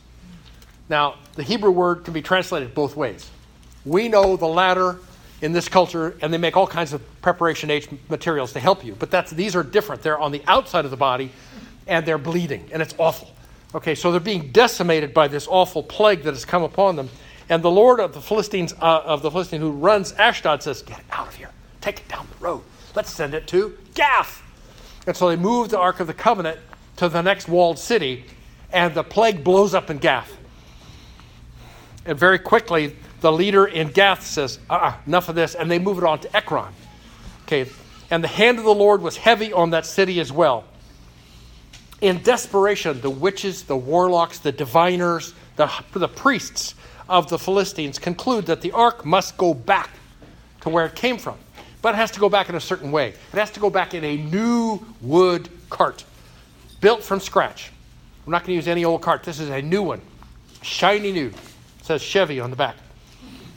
Now, 0.89 1.17
the 1.35 1.43
Hebrew 1.43 1.71
word 1.71 2.05
can 2.05 2.15
be 2.15 2.23
translated 2.23 2.75
both 2.75 2.97
ways. 2.97 3.31
We 3.85 4.09
know 4.09 4.37
the 4.37 4.47
latter 4.47 4.99
in 5.43 5.53
this 5.53 5.69
culture, 5.69 6.17
and 6.23 6.33
they 6.33 6.39
make 6.39 6.57
all 6.57 6.67
kinds 6.67 6.93
of 6.93 7.03
Preparation 7.21 7.71
H 7.71 7.89
materials 8.09 8.53
to 8.55 8.61
help 8.61 8.85
you. 8.85 8.95
But 8.95 9.11
that's, 9.11 9.31
these 9.31 9.55
are 9.55 9.63
different. 9.63 10.03
They're 10.03 10.19
on 10.19 10.33
the 10.33 10.43
outside 10.47 10.85
of 10.85 10.91
the 10.91 10.97
body, 10.97 11.31
and 11.87 12.07
they're 12.07 12.19
bleeding, 12.19 12.69
and 12.73 12.81
it's 12.81 12.95
awful. 12.97 13.31
Okay, 13.75 13.95
so 13.95 14.11
they're 14.11 14.21
being 14.21 14.53
decimated 14.53 15.13
by 15.13 15.29
this 15.29 15.47
awful 15.49 15.83
plague 15.83 16.23
that 16.23 16.33
has 16.33 16.45
come 16.45 16.63
upon 16.63 16.97
them. 16.97 17.11
And 17.49 17.63
the 17.63 17.71
Lord 17.71 18.01
of 18.01 18.15
the 18.15 18.21
Philistines, 18.23 18.73
uh, 18.81 19.03
of 19.05 19.21
the 19.21 19.31
Philistine 19.31 19.61
who 19.61 19.73
runs 19.73 20.13
Ashdod, 20.13 20.63
says, 20.63 20.81
"Get 20.81 21.01
it 21.01 21.05
out 21.11 21.27
of 21.27 21.35
here. 21.35 21.51
Take 21.81 21.99
it 21.99 22.09
down 22.09 22.27
the 22.39 22.45
road. 22.45 22.63
Let's 22.95 23.11
send 23.11 23.35
it 23.35 23.47
to 23.49 23.77
Gath." 23.95 24.44
And 25.07 25.17
so 25.17 25.29
they 25.29 25.37
move 25.37 25.69
the 25.69 25.79
Ark 25.79 26.01
of 26.01 26.07
the 26.07 26.15
Covenant 26.15 26.59
to 26.97 27.09
the 27.09 27.23
next 27.23 27.49
walled 27.49 27.79
city, 27.79 28.25
and 28.73 28.95
the 28.95 29.05
plague 29.05 29.45
blows 29.45 29.75
up 29.75 29.91
in 29.91 29.99
Gath. 29.99 30.37
And 32.07 32.19
very 32.19 32.39
quickly, 32.39 32.97
the 33.21 33.33
leader 33.33 33.67
in 33.67 33.89
Gath 33.89 34.25
says, 34.25 34.59
uh-uh, 34.69 34.95
enough 35.07 35.29
of 35.29 35.35
this, 35.35 35.55
and 35.55 35.71
they 35.71 35.79
move 35.79 35.99
it 35.99 36.05
on 36.05 36.21
to 36.21 36.37
Ekron. 36.37 36.73
Okay, 37.43 37.71
and 38.11 38.23
the 38.23 38.29
hand 38.29 38.59
of 38.59 38.65
the 38.65 38.75
Lord 38.75 39.03
was 39.03 39.17
heavy 39.17 39.53
on 39.53 39.71
that 39.71 39.87
city 39.87 40.21
as 40.21 40.31
well. 40.31 40.65
In 42.01 42.23
desperation, 42.23 43.01
the 43.01 43.11
witches, 43.11 43.63
the 43.65 43.77
warlocks, 43.77 44.39
the 44.39 44.53
diviners, 44.53 45.35
the, 45.57 45.71
the 45.93 46.09
priests 46.09 46.75
of 47.09 47.29
the 47.29 47.39
Philistines 47.39 47.99
conclude 47.99 48.47
that 48.47 48.61
the 48.61 48.73
ark 48.73 49.05
must 49.05 49.37
go 49.37 49.55
back 49.55 49.91
to 50.61 50.69
where 50.69 50.87
it 50.87 50.95
came 50.95 51.19
from. 51.19 51.37
But 51.85 51.97
it 51.97 51.99
has 51.99 52.13
to 52.13 52.21
go 52.21 52.31
back 52.31 52.49
in 52.49 52.55
a 52.55 52.61
certain 52.61 52.91
way. 52.93 53.09
It 53.09 53.35
has 53.35 53.51
to 53.51 53.61
go 53.61 53.69
back 53.69 53.93
in 53.93 54.05
a 54.05 54.17
new 54.17 54.81
wood 55.03 55.51
cart, 55.69 56.03
built 56.81 57.05
from 57.05 57.21
scratch. 57.21 57.73
We're 58.25 58.31
not 58.31 58.39
going 58.41 58.53
to 58.53 58.55
use 58.55 58.69
any 58.69 58.87
old 58.87 59.03
cart. 59.03 59.23
This 59.23 59.39
is 59.39 59.51
a 59.51 59.61
new 59.61 59.83
one, 59.83 60.01
shiny 60.63 61.13
new. 61.13 61.27
It 61.27 61.85
says 61.85 62.01
Chevy 62.01 62.41
on 62.41 62.49
the 62.49 62.57
back. 62.57 62.77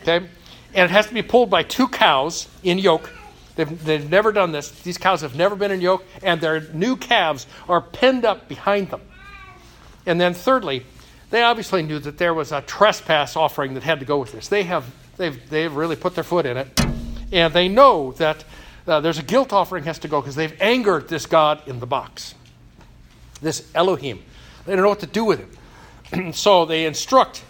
Okay? 0.01 0.27
And 0.73 0.83
it 0.83 0.89
has 0.89 1.07
to 1.07 1.13
be 1.13 1.21
pulled 1.21 1.49
by 1.49 1.63
two 1.63 1.87
cows 1.87 2.49
in 2.63 2.79
yoke. 2.79 3.09
They've, 3.55 3.85
they've 3.85 4.09
never 4.09 4.33
done 4.33 4.51
this. 4.51 4.71
These 4.71 4.97
cows 4.97 5.21
have 5.21 5.37
never 5.37 5.55
been 5.55 5.71
in 5.71 5.79
yoke, 5.79 6.03
and 6.21 6.41
their 6.41 6.59
new 6.73 6.97
calves 6.97 7.47
are 7.69 7.79
pinned 7.79 8.25
up 8.25 8.49
behind 8.49 8.89
them. 8.89 8.99
And 10.05 10.19
then, 10.19 10.33
thirdly, 10.33 10.85
they 11.29 11.43
obviously 11.43 11.81
knew 11.81 11.99
that 11.99 12.17
there 12.17 12.33
was 12.33 12.51
a 12.51 12.59
trespass 12.59 13.37
offering 13.37 13.73
that 13.75 13.83
had 13.83 14.01
to 14.01 14.05
go 14.05 14.17
with 14.17 14.33
this. 14.33 14.49
They 14.49 14.63
have 14.63 14.93
they've, 15.15 15.49
they've 15.49 15.73
really 15.73 15.95
put 15.95 16.13
their 16.13 16.25
foot 16.25 16.45
in 16.45 16.57
it. 16.57 16.86
And 17.31 17.53
they 17.53 17.67
know 17.67 18.13
that 18.13 18.43
uh, 18.87 19.01
there's 19.01 19.19
a 19.19 19.23
guilt 19.23 19.51
offering 19.51 19.83
has 19.83 19.99
to 19.99 20.07
go 20.07 20.21
because 20.21 20.35
they've 20.35 20.59
angered 20.61 21.09
this 21.09 21.25
God 21.25 21.61
in 21.67 21.79
the 21.79 21.85
box, 21.85 22.35
this 23.41 23.69
Elohim. 23.75 24.23
They 24.65 24.73
don't 24.73 24.83
know 24.83 24.89
what 24.89 25.01
to 25.01 25.07
do 25.07 25.25
with 25.25 25.39
him. 26.11 26.33
so 26.33 26.65
they 26.65 26.85
instruct 26.85 27.43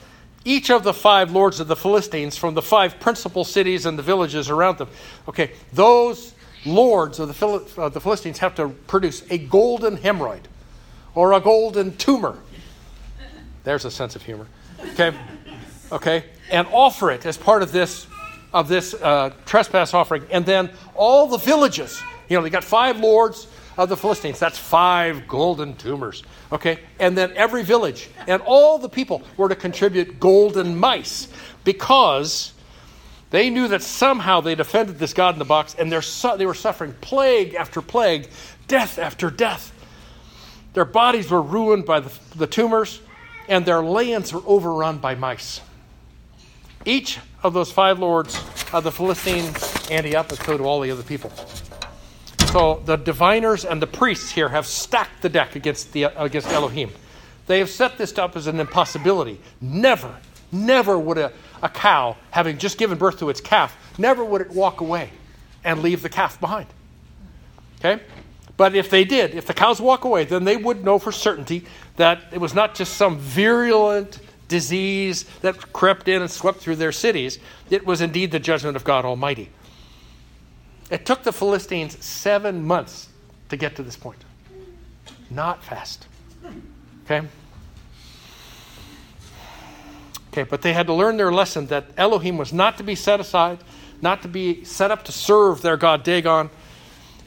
each 0.45 0.71
of 0.71 0.83
the 0.83 0.93
five 0.93 1.31
lords 1.31 1.59
of 1.59 1.67
the 1.67 1.75
Philistines 1.75 2.37
from 2.37 2.53
the 2.53 2.61
five 2.61 2.99
principal 2.99 3.43
cities 3.43 3.85
and 3.85 3.99
the 3.99 4.03
villages 4.03 4.49
around 4.49 4.77
them. 4.77 4.89
Okay, 5.27 5.51
those 5.73 6.33
lords 6.65 7.19
of 7.19 7.27
the, 7.27 7.33
Phil- 7.33 7.67
uh, 7.77 7.89
the 7.89 8.01
Philistines 8.01 8.39
have 8.39 8.55
to 8.55 8.69
produce 8.69 9.23
a 9.29 9.37
golden 9.37 9.97
hemorrhoid 9.97 10.43
or 11.15 11.33
a 11.33 11.39
golden 11.39 11.95
tumor. 11.97 12.37
There's 13.63 13.85
a 13.85 13.91
sense 13.91 14.15
of 14.15 14.23
humor. 14.23 14.47
Okay, 14.93 15.13
okay, 15.91 16.23
and 16.49 16.67
offer 16.71 17.11
it 17.11 17.25
as 17.25 17.37
part 17.37 17.61
of 17.61 17.71
this 17.71 18.07
of 18.53 18.67
this 18.67 18.93
uh, 18.93 19.31
trespass 19.45 19.93
offering, 19.93 20.23
and 20.31 20.45
then 20.45 20.69
all 20.95 21.27
the 21.27 21.37
villages. 21.37 22.01
You 22.29 22.37
know, 22.37 22.43
they 22.43 22.49
got 22.49 22.63
five 22.63 22.99
lords 22.99 23.47
of 23.77 23.89
the 23.89 23.97
Philistines. 23.97 24.39
That's 24.39 24.57
five 24.57 25.27
golden 25.27 25.75
tumors. 25.75 26.23
Okay? 26.51 26.79
And 26.99 27.17
then 27.17 27.31
every 27.35 27.63
village 27.63 28.09
and 28.27 28.41
all 28.41 28.77
the 28.77 28.89
people 28.89 29.21
were 29.37 29.49
to 29.49 29.55
contribute 29.55 30.19
golden 30.19 30.75
mice 30.77 31.27
because 31.63 32.53
they 33.29 33.49
knew 33.49 33.67
that 33.67 33.83
somehow 33.83 34.41
they 34.41 34.55
defended 34.55 34.97
this 34.97 35.13
God 35.13 35.35
in 35.35 35.39
the 35.39 35.45
box 35.45 35.75
and 35.77 35.91
su- 36.03 36.37
they 36.37 36.45
were 36.45 36.53
suffering 36.53 36.95
plague 37.01 37.53
after 37.53 37.81
plague, 37.81 38.29
death 38.67 38.97
after 38.97 39.29
death. 39.29 39.73
Their 40.73 40.85
bodies 40.85 41.29
were 41.29 41.41
ruined 41.41 41.85
by 41.85 41.99
the, 41.99 42.11
the 42.35 42.47
tumors 42.47 43.01
and 43.47 43.65
their 43.65 43.83
lands 43.83 44.33
were 44.33 44.43
overrun 44.45 44.97
by 44.97 45.15
mice. 45.15 45.61
Each 46.87 47.19
of 47.43 47.53
those 47.53 47.69
five 47.69 47.99
lords 47.99 48.41
of 48.71 48.85
the 48.85 48.93
Philistines 48.93 49.91
ante 49.91 50.15
up, 50.15 50.31
so 50.31 50.57
do 50.57 50.63
all 50.63 50.79
the 50.79 50.89
other 50.89 51.03
people. 51.03 51.29
So 52.53 52.81
the 52.85 52.95
diviners 52.95 53.65
and 53.65 53.81
the 53.81 53.87
priests 53.87 54.31
here 54.31 54.47
have 54.47 54.65
stacked 54.65 55.21
the 55.21 55.27
deck 55.27 55.57
against, 55.57 55.91
the, 55.91 56.03
against 56.03 56.47
Elohim. 56.47 56.91
They 57.45 57.59
have 57.59 57.69
set 57.69 57.97
this 57.97 58.17
up 58.17 58.37
as 58.37 58.47
an 58.47 58.61
impossibility. 58.61 59.37
Never, 59.59 60.15
never 60.49 60.97
would 60.97 61.17
a, 61.17 61.33
a 61.61 61.67
cow, 61.67 62.15
having 62.31 62.57
just 62.57 62.77
given 62.77 62.97
birth 62.97 63.19
to 63.19 63.29
its 63.29 63.41
calf, 63.41 63.75
never 63.97 64.23
would 64.23 64.39
it 64.39 64.51
walk 64.51 64.79
away 64.79 65.09
and 65.65 65.81
leave 65.81 66.01
the 66.01 66.09
calf 66.09 66.39
behind. 66.39 66.67
Okay? 67.79 68.01
But 68.55 68.75
if 68.75 68.89
they 68.89 69.03
did, 69.03 69.35
if 69.35 69.45
the 69.45 69.53
cows 69.53 69.81
walk 69.81 70.05
away, 70.05 70.23
then 70.23 70.45
they 70.45 70.55
would 70.55 70.85
know 70.85 70.99
for 70.99 71.11
certainty 71.11 71.65
that 71.97 72.23
it 72.31 72.37
was 72.37 72.53
not 72.53 72.75
just 72.75 72.93
some 72.93 73.17
virulent 73.17 74.19
disease 74.47 75.25
that 75.41 75.73
crept 75.73 76.07
in 76.07 76.21
and 76.21 76.31
swept 76.31 76.59
through 76.59 76.77
their 76.77 76.91
cities. 76.91 77.39
It 77.69 77.85
was 77.85 78.01
indeed 78.01 78.31
the 78.31 78.39
judgment 78.39 78.75
of 78.75 78.83
God 78.83 79.05
Almighty. 79.05 79.49
It 80.89 81.05
took 81.05 81.23
the 81.23 81.33
Philistines 81.33 82.03
seven 82.03 82.65
months 82.65 83.09
to 83.49 83.57
get 83.57 83.75
to 83.75 83.83
this 83.83 83.97
point. 83.97 84.23
Not 85.29 85.63
fast. 85.63 86.07
Okay? 87.05 87.27
Okay, 90.31 90.43
but 90.43 90.61
they 90.61 90.73
had 90.73 90.87
to 90.87 90.93
learn 90.93 91.17
their 91.17 91.31
lesson 91.31 91.67
that 91.67 91.85
Elohim 91.97 92.37
was 92.37 92.53
not 92.53 92.77
to 92.77 92.83
be 92.83 92.95
set 92.95 93.19
aside, 93.19 93.59
not 94.01 94.21
to 94.21 94.27
be 94.27 94.63
set 94.63 94.91
up 94.91 95.03
to 95.05 95.11
serve 95.11 95.61
their 95.61 95.77
God 95.77 96.03
Dagon. 96.03 96.49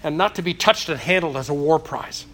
and 0.02 0.16
not 0.16 0.34
to 0.36 0.42
be 0.42 0.54
touched 0.54 0.88
and 0.88 0.98
handled 0.98 1.36
as 1.36 1.48
a 1.48 1.54
war 1.54 1.78
prize. 1.78 2.24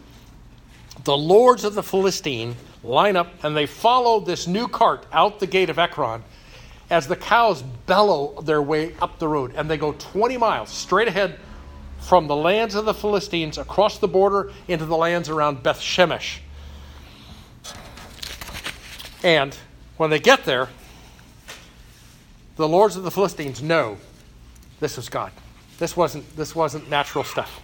The 1.05 1.17
lords 1.17 1.65
of 1.65 1.75
the 1.75 1.83
Philistine 1.83 2.57
line 2.83 3.17
up 3.17 3.33
and 3.43 3.57
they 3.57 3.67
follow 3.67 4.21
this 4.21 4.47
new 4.47 4.69
cart 4.69 5.07
out 5.13 5.41
the 5.41 5.47
gate 5.47 5.71
of 5.71 5.79
Ekron 5.79 6.23
as 6.91 7.09
the 7.09 7.17
cows 7.17 7.63
bellow 7.63 8.41
their 8.43 8.63
way 8.63 8.95
up 9.01 9.19
the 9.19 9.29
road. 9.29 9.53
And 9.57 9.69
they 9.69 9.77
go 9.77 9.93
20 9.93 10.37
miles 10.37 10.71
straight 10.71 11.09
ahead 11.09 11.39
from 12.01 12.29
the 12.29 12.37
lands 12.37 12.75
of 12.75 12.85
the 12.85 12.95
Philistines 12.95 13.59
across 13.59 13.99
the 13.99 14.09
border 14.09 14.53
into 14.69 14.85
the 14.85 14.97
lands 14.97 15.29
around 15.29 15.63
Beth 15.63 15.81
Shemesh. 15.81 16.39
And 19.25 19.57
when 19.97 20.11
they 20.11 20.21
get 20.21 20.45
there, 20.45 20.69
the 22.57 22.69
lords 22.69 22.97
of 22.97 23.03
the 23.03 23.11
Philistines 23.11 23.63
know 23.63 23.99
this 24.79 24.97
was 24.97 25.09
God. 25.09 25.33
This 25.79 25.97
wasn't, 25.97 26.37
this 26.37 26.55
wasn't 26.55 26.89
natural 26.89 27.25
stuff. 27.25 27.61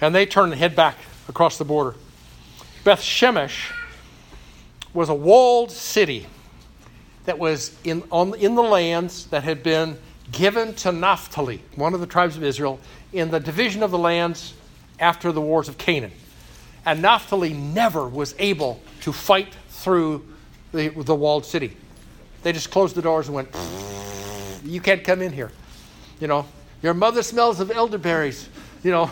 And 0.00 0.14
they 0.14 0.26
turn 0.26 0.50
and 0.50 0.58
head 0.58 0.74
back 0.74 0.96
across 1.28 1.58
the 1.58 1.64
border. 1.64 1.94
Beth 2.84 3.00
Shemesh 3.00 3.72
was 4.96 5.08
a 5.10 5.14
walled 5.14 5.70
city 5.70 6.26
that 7.26 7.38
was 7.38 7.76
in, 7.84 8.02
on, 8.10 8.34
in 8.36 8.54
the 8.54 8.62
lands 8.62 9.26
that 9.26 9.44
had 9.44 9.62
been 9.62 9.98
given 10.32 10.74
to 10.74 10.90
Naphtali, 10.90 11.60
one 11.74 11.94
of 11.94 12.00
the 12.00 12.06
tribes 12.06 12.36
of 12.36 12.42
Israel, 12.42 12.80
in 13.12 13.30
the 13.30 13.38
division 13.38 13.82
of 13.82 13.90
the 13.90 13.98
lands 13.98 14.54
after 14.98 15.32
the 15.32 15.40
wars 15.40 15.68
of 15.68 15.76
Canaan. 15.76 16.12
And 16.84 17.02
Naphtali 17.02 17.52
never 17.52 18.08
was 18.08 18.34
able 18.38 18.80
to 19.02 19.12
fight 19.12 19.52
through 19.68 20.26
the, 20.72 20.88
the 20.88 21.14
walled 21.14 21.44
city. 21.44 21.76
They 22.42 22.52
just 22.52 22.70
closed 22.70 22.94
the 22.94 23.02
doors 23.02 23.26
and 23.26 23.34
went, 23.34 23.48
You 24.64 24.80
can't 24.80 25.04
come 25.04 25.20
in 25.20 25.32
here. 25.32 25.52
You 26.20 26.28
know, 26.28 26.46
your 26.82 26.94
mother 26.94 27.22
smells 27.22 27.60
of 27.60 27.70
elderberries, 27.70 28.48
you 28.82 28.92
know, 28.92 29.10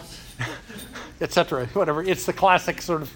etc. 1.21 1.67
Whatever. 1.75 2.03
It's 2.03 2.25
the 2.25 2.33
classic 2.33 2.81
sort 2.81 3.03
of 3.03 3.12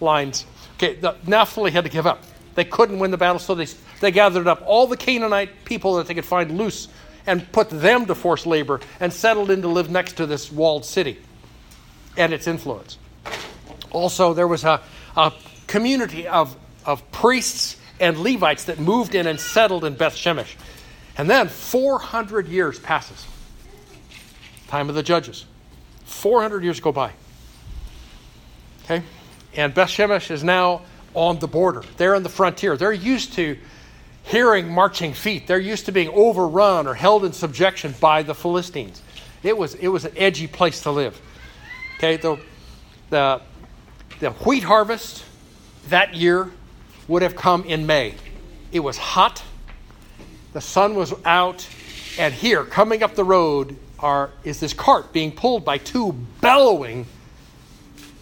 lines. 0.00 0.46
Okay, 0.76 0.94
the, 0.94 1.16
Naphtali 1.26 1.70
had 1.70 1.84
to 1.84 1.90
give 1.90 2.06
up. 2.06 2.22
They 2.54 2.64
couldn't 2.64 2.98
win 2.98 3.10
the 3.10 3.16
battle, 3.16 3.38
so 3.38 3.54
they, 3.54 3.66
they 4.00 4.10
gathered 4.10 4.46
up 4.46 4.62
all 4.66 4.86
the 4.86 4.96
Canaanite 4.96 5.64
people 5.64 5.96
that 5.96 6.06
they 6.06 6.14
could 6.14 6.24
find 6.24 6.56
loose 6.56 6.88
and 7.26 7.50
put 7.52 7.70
them 7.70 8.06
to 8.06 8.14
forced 8.14 8.46
labor 8.46 8.80
and 9.00 9.12
settled 9.12 9.50
in 9.50 9.62
to 9.62 9.68
live 9.68 9.90
next 9.90 10.14
to 10.14 10.26
this 10.26 10.52
walled 10.52 10.84
city 10.84 11.18
and 12.16 12.32
its 12.32 12.46
influence. 12.46 12.98
Also, 13.90 14.34
there 14.34 14.48
was 14.48 14.64
a, 14.64 14.80
a 15.16 15.32
community 15.66 16.26
of, 16.26 16.56
of 16.84 17.10
priests 17.12 17.76
and 18.00 18.18
Levites 18.18 18.64
that 18.64 18.78
moved 18.78 19.14
in 19.14 19.26
and 19.26 19.38
settled 19.38 19.84
in 19.84 19.94
Beth 19.94 20.14
Shemesh. 20.14 20.54
And 21.16 21.30
then 21.30 21.48
400 21.48 22.48
years 22.48 22.78
passes. 22.78 23.24
Time 24.68 24.88
of 24.88 24.94
the 24.94 25.02
judges. 25.02 25.44
400 26.04 26.64
years 26.64 26.80
go 26.80 26.92
by. 26.92 27.12
Okay? 28.84 29.02
And 29.56 29.72
Beth 29.74 29.88
Shemesh 29.88 30.30
is 30.30 30.42
now 30.42 30.82
on 31.14 31.38
the 31.38 31.46
border. 31.46 31.82
They're 31.96 32.14
on 32.14 32.22
the 32.22 32.28
frontier. 32.28 32.76
They're 32.76 32.92
used 32.92 33.34
to 33.34 33.56
hearing 34.24 34.68
marching 34.68 35.12
feet. 35.12 35.46
They're 35.46 35.58
used 35.58 35.86
to 35.86 35.92
being 35.92 36.08
overrun 36.08 36.86
or 36.86 36.94
held 36.94 37.24
in 37.24 37.32
subjection 37.32 37.94
by 38.00 38.22
the 38.22 38.34
Philistines. 38.34 39.02
It 39.42 39.56
was, 39.56 39.74
it 39.74 39.88
was 39.88 40.04
an 40.04 40.12
edgy 40.16 40.46
place 40.46 40.82
to 40.82 40.90
live. 40.90 41.20
Okay, 41.98 42.16
the, 42.16 42.38
the, 43.10 43.40
the 44.20 44.30
wheat 44.30 44.64
harvest 44.64 45.24
that 45.88 46.14
year 46.14 46.50
would 47.06 47.22
have 47.22 47.36
come 47.36 47.64
in 47.64 47.86
May. 47.86 48.14
It 48.72 48.80
was 48.80 48.96
hot, 48.96 49.42
the 50.52 50.60
sun 50.60 50.94
was 50.94 51.14
out, 51.24 51.68
and 52.18 52.32
here, 52.32 52.64
coming 52.64 53.02
up 53.02 53.14
the 53.14 53.24
road, 53.24 53.76
are, 53.98 54.30
is 54.42 54.60
this 54.60 54.72
cart 54.72 55.12
being 55.12 55.32
pulled 55.32 55.64
by 55.64 55.78
two 55.78 56.12
bellowing 56.40 57.06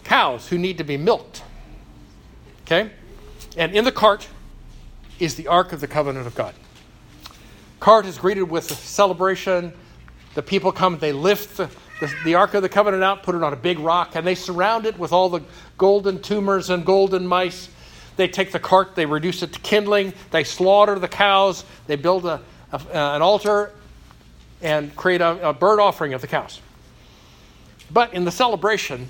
cows 0.03 0.47
who 0.47 0.57
need 0.57 0.77
to 0.77 0.83
be 0.83 0.97
milked. 0.97 1.43
Okay? 2.63 2.91
And 3.57 3.73
in 3.73 3.85
the 3.85 3.91
cart 3.91 4.27
is 5.19 5.35
the 5.35 5.47
Ark 5.47 5.73
of 5.73 5.81
the 5.81 5.87
Covenant 5.87 6.27
of 6.27 6.35
God. 6.35 6.55
Cart 7.79 8.05
is 8.05 8.17
greeted 8.17 8.43
with 8.43 8.69
celebration. 8.71 9.73
The 10.35 10.41
people 10.41 10.71
come, 10.71 10.97
they 10.97 11.11
lift 11.11 11.57
the, 11.57 11.69
the, 11.99 12.13
the, 12.23 12.35
Ark 12.35 12.53
of 12.53 12.61
the 12.61 12.69
Covenant 12.69 13.03
out, 13.03 13.23
put 13.23 13.35
it 13.35 13.43
on 13.43 13.53
a 13.53 13.57
big 13.57 13.79
rock, 13.79 14.15
and 14.15 14.25
they 14.25 14.35
surround 14.35 14.85
it 14.85 14.97
with 14.97 15.11
all 15.11 15.29
the 15.29 15.41
golden 15.77 16.21
tumors 16.21 16.69
and 16.69 16.85
golden 16.85 17.27
mice. 17.27 17.69
They 18.15 18.27
take 18.27 18.51
the 18.51 18.59
cart, 18.59 18.95
they 18.95 19.05
reduce 19.05 19.43
it 19.43 19.53
to 19.53 19.59
kindling, 19.59 20.13
they 20.31 20.43
slaughter 20.43 20.97
the 20.97 21.07
cows, 21.07 21.65
they 21.87 21.95
build 21.95 22.25
a, 22.25 22.41
a, 22.71 22.81
an 22.93 23.21
altar, 23.21 23.71
and 24.61 24.95
create 24.95 25.21
a, 25.21 25.49
a 25.49 25.53
burnt 25.53 25.81
offering 25.81 26.13
of 26.13 26.21
the 26.21 26.27
cows. 26.27 26.61
But 27.91 28.13
in 28.13 28.23
the 28.23 28.31
celebration, 28.31 29.09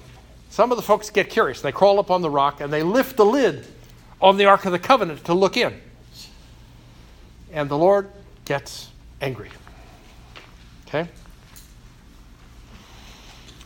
some 0.54 0.70
of 0.72 0.78
the 0.78 0.84
folks 0.84 1.10
get 1.10 1.32
curious. 1.32 1.62
They 1.62 1.72
crawl 1.72 1.98
up 1.98 2.12
on 2.12 2.22
the 2.22 2.30
rock 2.30 2.62
and 2.62 2.72
they 2.72 2.84
lift 2.84 3.18
the 3.18 3.26
lid 3.26 3.66
on 4.22 4.38
the 4.38 4.46
Ark 4.46 4.66
of 4.66 4.72
the 4.72 4.78
Covenant 4.78 5.26
to 5.26 5.34
look 5.34 5.58
in. 5.58 5.74
And 7.52 7.68
the 7.68 7.76
Lord 7.76 8.12
gets 8.46 8.92
angry. 9.20 9.50
Okay? 10.86 11.10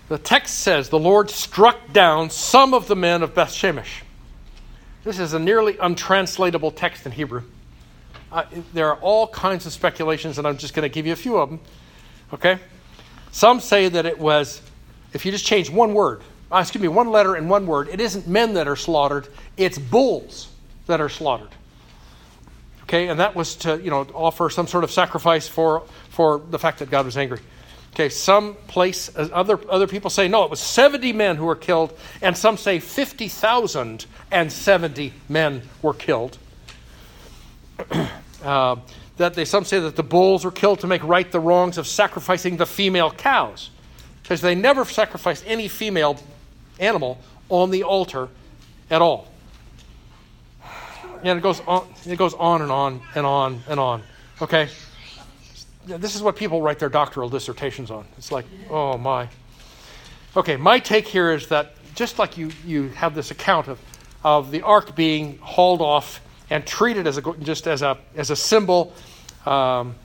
The 0.08 0.17
text 0.17 0.60
says 0.60 0.88
the 0.88 0.97
Lord 0.97 1.30
struck 1.30 1.91
down 1.91 2.30
some 2.30 2.73
of 2.73 2.88
the 2.88 2.95
men 2.95 3.21
of 3.21 3.36
Beth 3.36 3.52
Shemesh. 3.52 4.04
This 5.04 5.19
is 5.19 5.34
a 5.34 5.39
nearly 5.39 5.78
untranslatable 5.78 6.71
text 6.71 7.06
in 7.06 7.12
Hebrew. 7.12 7.43
Uh, 8.32 8.45
there 8.73 8.88
are 8.88 9.00
all 9.02 9.28
kinds 9.28 9.65
of 9.65 9.73
speculations, 9.73 10.38
and 10.38 10.47
I'm 10.47 10.58
just 10.58 10.73
going 10.73 10.89
to 10.89 10.93
give 10.93 11.06
you 11.06 11.12
a 11.12 11.17
few 11.17 11.36
of 11.36 11.50
them. 11.50 11.60
Okay? 12.34 12.60
Some 13.34 13.60
say 13.60 13.89
that 13.89 14.06
it 14.06 14.17
was, 14.17 14.62
if 15.12 15.26
you 15.26 15.34
just 15.34 15.45
change 15.45 15.69
one 15.69 15.93
word, 15.93 16.21
uh, 16.51 16.60
excuse 16.60 16.81
me, 16.81 16.88
one 16.88 17.10
letter 17.10 17.36
and 17.36 17.49
one 17.49 17.67
word, 17.67 17.89
it 17.89 17.99
isn't 17.99 18.27
men 18.27 18.53
that 18.53 18.67
are 18.67 18.75
slaughtered, 18.75 19.27
it's 19.57 19.77
bulls 19.77 20.49
that 20.86 21.01
are 21.01 21.10
slaughtered. 21.10 21.49
Okay, 22.83 23.10
and 23.10 23.19
that 23.19 23.36
was 23.36 23.57
to, 23.57 23.81
you 23.81 23.89
know, 23.89 24.07
offer 24.13 24.49
some 24.49 24.65
sort 24.65 24.86
of 24.86 24.91
sacrifice 24.91 25.47
for, 25.47 25.83
for 26.10 26.41
the 26.49 26.57
fact 26.57 26.79
that 26.79 26.89
God 26.89 27.05
was 27.05 27.17
angry. 27.17 27.41
Okay, 27.93 28.07
some 28.07 28.53
place, 28.67 29.12
other, 29.15 29.60
other 29.69 29.88
people 29.88 30.10
say, 30.10 30.29
no, 30.29 30.45
it 30.45 30.49
was 30.49 30.62
70 30.62 31.12
men 31.13 31.36
who 31.36 31.45
were 31.45 31.55
killed, 31.55 31.97
and 32.21 32.38
some 32.38 32.55
say 32.55 32.79
50,070 32.79 35.13
men 35.27 35.62
were 35.81 35.93
killed. 35.93 36.38
uh, 38.43 38.75
that 39.17 39.33
they, 39.33 39.45
some 39.45 39.65
say 39.65 39.79
that 39.79 39.95
the 39.95 40.03
bulls 40.03 40.45
were 40.45 40.51
killed 40.51 40.79
to 40.81 40.88
make 40.88 41.03
right 41.03 41.31
the 41.31 41.39
wrongs 41.39 41.77
of 41.77 41.88
sacrificing 41.88 42.57
the 42.57 42.65
female 42.65 43.12
cows, 43.12 43.69
because 44.21 44.41
they 44.41 44.55
never 44.55 44.86
sacrificed 44.86 45.43
any 45.45 45.67
female 45.67 46.17
animal 46.79 47.19
on 47.49 47.71
the 47.71 47.83
altar 47.83 48.29
at 48.89 49.01
all. 49.01 49.31
And 51.23 51.39
it 51.39 51.41
goes 51.41 51.61
on, 51.61 51.87
it 52.05 52.17
goes 52.17 52.33
on 52.33 52.61
and 52.61 52.71
on 52.71 53.01
and 53.15 53.25
on 53.25 53.61
and 53.67 53.79
on. 53.79 54.03
Okay? 54.41 54.69
This 55.85 56.15
is 56.15 56.21
what 56.21 56.35
people 56.35 56.61
write 56.61 56.79
their 56.79 56.89
doctoral 56.89 57.29
dissertations 57.29 57.89
on. 57.89 58.05
It's 58.17 58.31
like, 58.31 58.45
oh 58.69 58.97
my. 58.97 59.29
Okay, 60.35 60.57
my 60.57 60.79
take 60.79 61.07
here 61.07 61.31
is 61.31 61.47
that 61.47 61.73
just 61.95 62.19
like 62.19 62.37
you, 62.37 62.51
you 62.65 62.89
have 62.89 63.15
this 63.15 63.31
account 63.31 63.67
of, 63.67 63.79
of 64.23 64.51
the 64.51 64.61
ark 64.61 64.95
being 64.95 65.39
hauled 65.39 65.81
off 65.81 66.21
and 66.49 66.65
treated 66.65 67.07
as 67.07 67.17
a, 67.17 67.33
just 67.39 67.67
as 67.67 67.81
a, 67.81 67.97
as 68.15 68.29
a 68.29 68.35
symbol, 68.35 68.93
um, 69.45 69.95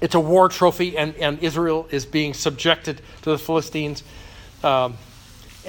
it's 0.00 0.14
a 0.14 0.20
war 0.20 0.48
trophy, 0.48 0.96
and, 0.96 1.14
and 1.16 1.38
Israel 1.40 1.88
is 1.90 2.06
being 2.06 2.34
subjected 2.34 3.00
to 3.22 3.30
the 3.30 3.38
Philistines. 3.38 4.02
Um, 4.62 4.96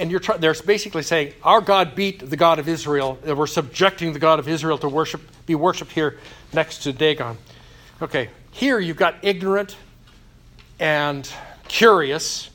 and 0.00 0.10
you're 0.10 0.18
try- 0.18 0.38
they're 0.38 0.54
basically 0.54 1.02
saying 1.02 1.34
our 1.44 1.60
God 1.60 1.94
beat 1.94 2.28
the 2.30 2.36
God 2.36 2.58
of 2.58 2.68
Israel. 2.68 3.18
And 3.24 3.36
we're 3.36 3.46
subjecting 3.46 4.12
the 4.12 4.18
God 4.18 4.38
of 4.38 4.48
Israel 4.48 4.78
to 4.78 4.88
worship, 4.88 5.20
be 5.46 5.54
worshipped 5.54 5.92
here 5.92 6.18
next 6.52 6.78
to 6.84 6.92
Dagon. 6.92 7.36
Okay, 8.02 8.30
here 8.50 8.80
you've 8.80 8.96
got 8.96 9.16
ignorant 9.22 9.76
and 10.80 11.30
curious 11.68 12.48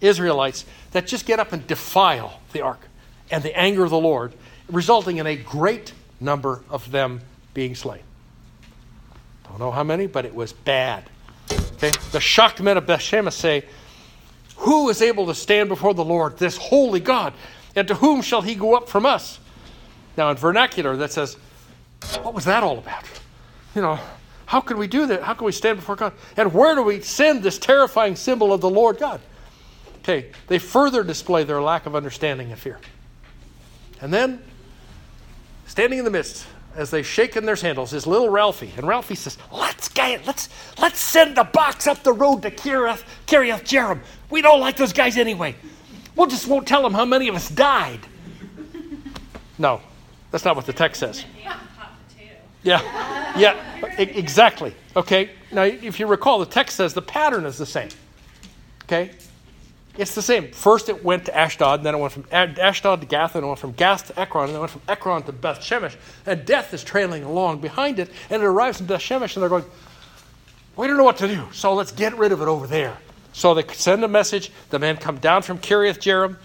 Israelites 0.00 0.64
that 0.92 1.06
just 1.06 1.26
get 1.26 1.38
up 1.38 1.52
and 1.52 1.66
defile 1.66 2.40
the 2.52 2.62
ark 2.62 2.80
and 3.30 3.42
the 3.42 3.56
anger 3.56 3.84
of 3.84 3.90
the 3.90 3.98
Lord, 3.98 4.32
resulting 4.68 5.18
in 5.18 5.26
a 5.26 5.36
great 5.36 5.92
number 6.18 6.62
of 6.70 6.90
them 6.90 7.20
being 7.52 7.74
slain. 7.74 8.00
Don't 9.44 9.58
know 9.58 9.70
how 9.70 9.84
many, 9.84 10.06
but 10.06 10.24
it 10.24 10.34
was 10.34 10.52
bad. 10.52 11.04
Okay, 11.74 11.92
the 12.12 12.20
shocked 12.20 12.62
men 12.62 12.78
of 12.78 12.86
Bethshemesh 12.86 13.34
say 13.34 13.64
who 14.66 14.88
is 14.88 15.00
able 15.00 15.26
to 15.26 15.34
stand 15.34 15.68
before 15.68 15.94
the 15.94 16.04
Lord, 16.04 16.38
this 16.38 16.56
holy 16.56 16.98
God? 16.98 17.32
And 17.76 17.86
to 17.86 17.94
whom 17.94 18.20
shall 18.20 18.42
he 18.42 18.56
go 18.56 18.74
up 18.74 18.88
from 18.88 19.06
us? 19.06 19.38
Now, 20.16 20.28
in 20.30 20.36
vernacular, 20.36 20.96
that 20.96 21.12
says, 21.12 21.36
What 22.22 22.34
was 22.34 22.46
that 22.46 22.64
all 22.64 22.76
about? 22.76 23.04
You 23.76 23.82
know, 23.82 24.00
how 24.46 24.60
can 24.60 24.76
we 24.76 24.88
do 24.88 25.06
that? 25.06 25.22
How 25.22 25.34
can 25.34 25.44
we 25.44 25.52
stand 25.52 25.78
before 25.78 25.94
God? 25.94 26.14
And 26.36 26.52
where 26.52 26.74
do 26.74 26.82
we 26.82 27.00
send 27.00 27.44
this 27.44 27.58
terrifying 27.58 28.16
symbol 28.16 28.52
of 28.52 28.60
the 28.60 28.68
Lord 28.68 28.98
God? 28.98 29.20
Okay, 29.98 30.32
they 30.48 30.58
further 30.58 31.04
display 31.04 31.44
their 31.44 31.62
lack 31.62 31.86
of 31.86 31.94
understanding 31.94 32.50
and 32.50 32.58
fear. 32.58 32.80
And 34.00 34.12
then, 34.12 34.42
standing 35.68 36.00
in 36.00 36.04
the 36.04 36.10
midst, 36.10 36.44
as 36.76 36.90
they 36.90 37.02
shake 37.02 37.36
in 37.36 37.46
their 37.46 37.56
sandals, 37.56 37.92
is 37.92 38.06
little 38.06 38.28
Ralphie. 38.28 38.72
And 38.76 38.86
Ralphie 38.86 39.14
says, 39.14 39.38
Let's 39.52 39.88
get 39.88 40.26
let's 40.26 40.48
let's 40.78 40.98
send 40.98 41.36
the 41.36 41.44
box 41.44 41.86
up 41.86 42.02
the 42.02 42.12
road 42.12 42.42
to 42.42 42.50
Kiriath, 42.50 43.02
Kiriath 43.26 43.62
Jearim. 43.62 44.00
We 44.30 44.42
don't 44.42 44.60
like 44.60 44.76
those 44.76 44.92
guys 44.92 45.16
anyway. 45.16 45.56
We'll 46.14 46.26
just 46.26 46.46
won't 46.46 46.66
tell 46.66 46.82
them 46.82 46.94
how 46.94 47.04
many 47.04 47.28
of 47.28 47.34
us 47.34 47.48
died. 47.48 48.00
No, 49.58 49.80
that's 50.30 50.44
not 50.44 50.56
what 50.56 50.66
the 50.66 50.72
text 50.72 51.00
says. 51.00 51.24
Yeah, 52.62 52.80
yeah, 53.38 53.54
exactly. 53.98 54.74
Okay, 54.96 55.30
now 55.52 55.62
if 55.62 56.00
you 56.00 56.06
recall, 56.06 56.40
the 56.40 56.46
text 56.46 56.76
says 56.76 56.94
the 56.94 57.02
pattern 57.02 57.44
is 57.44 57.58
the 57.58 57.66
same. 57.66 57.90
Okay, 58.84 59.12
it's 59.98 60.14
the 60.14 60.22
same. 60.22 60.52
First, 60.52 60.88
it 60.88 61.04
went 61.04 61.26
to 61.26 61.36
Ashdod, 61.36 61.80
and 61.80 61.86
then 61.86 61.94
it 61.94 61.98
went 61.98 62.12
from 62.12 62.24
Ashdod 62.30 63.00
to 63.00 63.06
Gath, 63.06 63.34
and 63.34 63.44
it 63.44 63.46
went 63.46 63.58
from 63.58 63.72
Gath 63.72 64.08
to 64.08 64.20
Ekron, 64.20 64.44
and 64.44 64.50
then 64.50 64.56
it 64.56 64.60
went 64.60 64.72
from 64.72 64.82
Ekron 64.88 65.22
to 65.24 65.32
Beth 65.32 65.60
Shemesh. 65.60 65.96
And 66.26 66.44
death 66.44 66.74
is 66.74 66.84
trailing 66.84 67.24
along 67.24 67.60
behind 67.60 67.98
it, 67.98 68.10
and 68.30 68.42
it 68.42 68.46
arrives 68.46 68.80
in 68.80 68.86
Beth 68.86 69.00
Shemesh, 69.00 69.34
and 69.34 69.42
they're 69.42 69.50
going, 69.50 69.64
We 70.76 70.86
don't 70.86 70.96
know 70.96 71.04
what 71.04 71.18
to 71.18 71.28
do, 71.28 71.48
so 71.52 71.74
let's 71.74 71.92
get 71.92 72.16
rid 72.16 72.32
of 72.32 72.42
it 72.42 72.48
over 72.48 72.66
there. 72.66 72.96
So 73.32 73.54
they 73.54 73.64
send 73.74 74.02
a 74.04 74.08
message. 74.08 74.50
The 74.70 74.78
men 74.78 74.96
come 74.96 75.18
down 75.18 75.42
from 75.42 75.58
Kiriath 75.58 75.98
Jearim, 75.98 76.36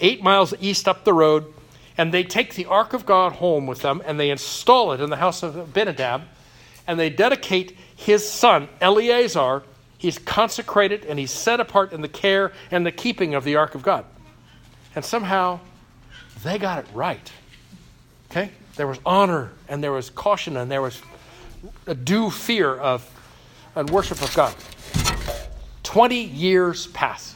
eight 0.00 0.22
miles 0.22 0.54
east 0.60 0.88
up 0.88 1.04
the 1.04 1.12
road, 1.12 1.52
and 1.96 2.12
they 2.12 2.24
take 2.24 2.54
the 2.54 2.66
Ark 2.66 2.92
of 2.92 3.06
God 3.06 3.32
home 3.32 3.66
with 3.66 3.82
them, 3.82 4.02
and 4.04 4.18
they 4.18 4.30
install 4.30 4.92
it 4.92 5.00
in 5.00 5.10
the 5.10 5.16
house 5.16 5.42
of 5.42 5.56
Abinadab, 5.56 6.22
and 6.86 6.98
they 6.98 7.10
dedicate 7.10 7.76
his 7.96 8.28
son, 8.28 8.68
Eleazar, 8.80 9.62
He's 10.04 10.18
consecrated 10.18 11.06
and 11.06 11.18
he's 11.18 11.30
set 11.30 11.60
apart 11.60 11.94
in 11.94 12.02
the 12.02 12.08
care 12.08 12.52
and 12.70 12.84
the 12.84 12.92
keeping 12.92 13.34
of 13.34 13.42
the 13.42 13.56
ark 13.56 13.74
of 13.74 13.82
God. 13.82 14.04
And 14.94 15.02
somehow 15.02 15.60
they 16.42 16.58
got 16.58 16.80
it 16.80 16.86
right. 16.92 17.32
Okay? 18.30 18.50
There 18.76 18.86
was 18.86 18.98
honor 19.06 19.52
and 19.66 19.82
there 19.82 19.92
was 19.92 20.10
caution 20.10 20.58
and 20.58 20.70
there 20.70 20.82
was 20.82 21.00
a 21.86 21.94
due 21.94 22.28
fear 22.28 22.76
of 22.76 23.10
and 23.74 23.88
worship 23.88 24.20
of 24.20 24.34
God. 24.34 24.54
20 25.84 26.22
years 26.22 26.88
pass. 26.88 27.34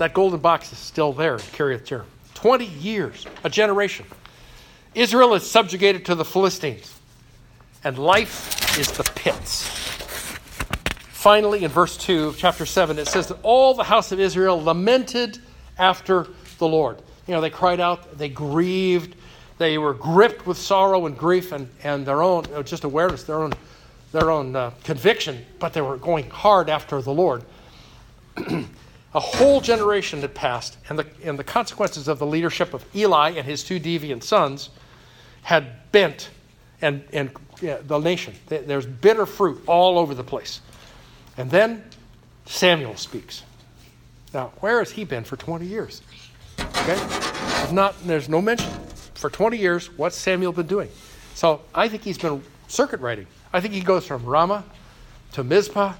That 0.00 0.14
golden 0.14 0.40
box 0.40 0.72
is 0.72 0.78
still 0.78 1.12
there 1.12 1.34
in 1.34 1.42
Kiriath 1.42 1.84
Jearim. 1.84 2.06
20 2.34 2.64
years, 2.64 3.24
a 3.44 3.48
generation. 3.48 4.04
Israel 4.96 5.32
is 5.34 5.48
subjugated 5.48 6.06
to 6.06 6.16
the 6.16 6.24
Philistines, 6.24 6.92
and 7.84 7.96
life 7.96 8.76
is 8.80 8.90
the 8.90 9.04
pits 9.04 9.83
finally, 11.24 11.64
in 11.64 11.70
verse 11.70 11.96
2 11.96 12.26
of 12.26 12.36
chapter 12.36 12.66
7, 12.66 12.98
it 12.98 13.08
says 13.08 13.28
that 13.28 13.38
all 13.42 13.72
the 13.72 13.82
house 13.82 14.12
of 14.12 14.20
Israel 14.20 14.62
lamented 14.62 15.38
after 15.78 16.26
the 16.58 16.68
Lord. 16.68 16.98
You 17.26 17.32
know, 17.32 17.40
they 17.40 17.48
cried 17.48 17.80
out, 17.80 18.18
they 18.18 18.28
grieved, 18.28 19.16
they 19.56 19.78
were 19.78 19.94
gripped 19.94 20.46
with 20.46 20.58
sorrow 20.58 21.06
and 21.06 21.16
grief 21.16 21.52
and, 21.52 21.70
and 21.82 22.04
their 22.04 22.20
own, 22.22 22.44
just 22.66 22.84
awareness, 22.84 23.24
their 23.24 23.40
own, 23.40 23.54
their 24.12 24.30
own 24.30 24.54
uh, 24.54 24.72
conviction, 24.82 25.46
but 25.58 25.72
they 25.72 25.80
were 25.80 25.96
going 25.96 26.28
hard 26.28 26.68
after 26.68 27.00
the 27.00 27.14
Lord. 27.14 27.42
a 28.36 29.18
whole 29.18 29.62
generation 29.62 30.20
had 30.20 30.34
passed, 30.34 30.76
and 30.90 30.98
the, 30.98 31.06
and 31.24 31.38
the 31.38 31.44
consequences 31.44 32.06
of 32.06 32.18
the 32.18 32.26
leadership 32.26 32.74
of 32.74 32.84
Eli 32.94 33.30
and 33.30 33.46
his 33.46 33.64
two 33.64 33.80
deviant 33.80 34.24
sons 34.24 34.68
had 35.40 35.90
bent 35.90 36.28
and, 36.82 37.02
and 37.14 37.30
yeah, 37.62 37.78
the 37.82 37.98
nation. 37.98 38.34
There's 38.46 38.84
bitter 38.84 39.24
fruit 39.24 39.62
all 39.66 39.98
over 39.98 40.14
the 40.14 40.22
place. 40.22 40.60
And 41.36 41.50
then 41.50 41.84
Samuel 42.46 42.96
speaks. 42.96 43.42
Now, 44.32 44.52
where 44.60 44.78
has 44.78 44.92
he 44.92 45.04
been 45.04 45.24
for 45.24 45.36
20 45.36 45.66
years? 45.66 46.02
Okay? 46.58 46.96
There's, 46.96 47.72
not, 47.72 47.94
there's 48.04 48.28
no 48.28 48.42
mention. 48.42 48.70
For 49.14 49.30
20 49.30 49.56
years, 49.56 49.96
what's 49.96 50.16
Samuel 50.16 50.52
been 50.52 50.66
doing? 50.66 50.88
So 51.34 51.62
I 51.74 51.88
think 51.88 52.02
he's 52.02 52.18
been 52.18 52.42
circuit 52.68 53.00
riding. 53.00 53.26
I 53.52 53.60
think 53.60 53.74
he 53.74 53.80
goes 53.80 54.06
from 54.06 54.24
Ramah 54.24 54.64
to 55.32 55.44
Mizpah 55.44 55.94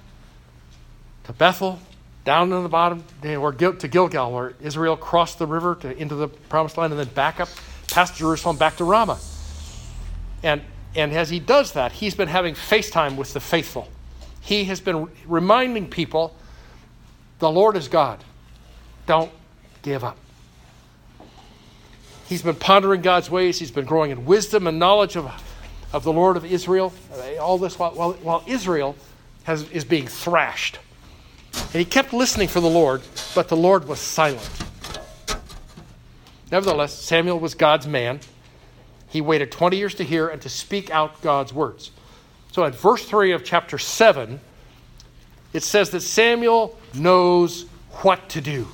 to 1.24 1.32
Bethel, 1.32 1.78
down 2.24 2.50
to 2.50 2.60
the 2.60 2.68
bottom, 2.68 3.02
or 3.24 3.52
to 3.52 3.88
Gilgal, 3.88 4.32
where 4.32 4.54
Israel 4.60 4.96
crossed 4.96 5.38
the 5.38 5.46
river 5.46 5.74
to, 5.76 5.96
into 5.96 6.14
the 6.14 6.28
promised 6.28 6.78
land, 6.78 6.92
and 6.92 7.00
then 7.00 7.12
back 7.14 7.40
up 7.40 7.48
past 7.90 8.16
Jerusalem 8.16 8.56
back 8.56 8.76
to 8.76 8.84
Ramah. 8.84 9.18
And, 10.42 10.62
and 10.94 11.12
as 11.12 11.30
he 11.30 11.40
does 11.40 11.72
that, 11.72 11.92
he's 11.92 12.14
been 12.14 12.28
having 12.28 12.54
FaceTime 12.54 13.16
with 13.16 13.32
the 13.32 13.40
faithful 13.40 13.88
he 14.44 14.64
has 14.64 14.78
been 14.78 15.08
reminding 15.26 15.88
people 15.88 16.36
the 17.38 17.50
Lord 17.50 17.76
is 17.76 17.88
God. 17.88 18.22
Don't 19.06 19.32
give 19.82 20.04
up. 20.04 20.18
He's 22.26 22.42
been 22.42 22.54
pondering 22.54 23.00
God's 23.00 23.30
ways. 23.30 23.58
He's 23.58 23.70
been 23.70 23.86
growing 23.86 24.10
in 24.10 24.26
wisdom 24.26 24.66
and 24.66 24.78
knowledge 24.78 25.16
of, 25.16 25.32
of 25.94 26.04
the 26.04 26.12
Lord 26.12 26.36
of 26.36 26.44
Israel. 26.44 26.92
All 27.40 27.56
this 27.56 27.78
while, 27.78 27.92
while, 27.92 28.12
while 28.14 28.44
Israel 28.46 28.96
has, 29.44 29.68
is 29.70 29.84
being 29.84 30.06
thrashed. 30.06 30.78
And 31.54 31.76
he 31.76 31.84
kept 31.86 32.12
listening 32.12 32.48
for 32.48 32.60
the 32.60 32.68
Lord, 32.68 33.00
but 33.34 33.48
the 33.48 33.56
Lord 33.56 33.88
was 33.88 33.98
silent. 33.98 34.48
Nevertheless, 36.52 36.92
Samuel 36.92 37.40
was 37.40 37.54
God's 37.54 37.86
man. 37.86 38.20
He 39.08 39.22
waited 39.22 39.50
20 39.50 39.78
years 39.78 39.94
to 39.94 40.04
hear 40.04 40.28
and 40.28 40.42
to 40.42 40.50
speak 40.50 40.90
out 40.90 41.22
God's 41.22 41.52
words. 41.52 41.90
So 42.54 42.62
at 42.64 42.76
verse 42.76 43.04
3 43.04 43.32
of 43.32 43.42
chapter 43.42 43.78
7, 43.78 44.38
it 45.52 45.64
says 45.64 45.90
that 45.90 46.02
Samuel 46.02 46.78
knows 46.94 47.66
what 48.02 48.28
to 48.28 48.40
do. 48.40 48.68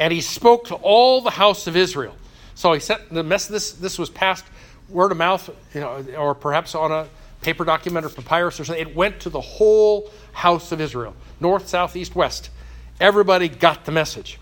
And 0.00 0.12
he 0.12 0.20
spoke 0.20 0.66
to 0.66 0.74
all 0.74 1.20
the 1.20 1.30
house 1.30 1.68
of 1.68 1.76
Israel. 1.76 2.16
So 2.56 2.72
he 2.72 2.80
sent 2.80 3.14
the 3.14 3.22
message, 3.22 3.52
this 3.52 3.70
this 3.70 4.00
was 4.00 4.10
passed 4.10 4.44
word 4.88 5.12
of 5.12 5.16
mouth, 5.16 5.48
you 5.72 5.80
know, 5.80 6.04
or 6.18 6.34
perhaps 6.34 6.74
on 6.74 6.90
a 6.90 7.06
paper 7.40 7.64
document 7.64 8.04
or 8.04 8.08
papyrus 8.08 8.58
or 8.58 8.64
something. 8.64 8.84
It 8.84 8.96
went 8.96 9.20
to 9.20 9.30
the 9.30 9.40
whole 9.40 10.10
house 10.32 10.72
of 10.72 10.80
Israel, 10.80 11.14
north, 11.38 11.68
south, 11.68 11.94
east, 11.94 12.16
west. 12.16 12.50
Everybody 12.98 13.48
got 13.48 13.84
the 13.84 13.92
message. 13.92 14.40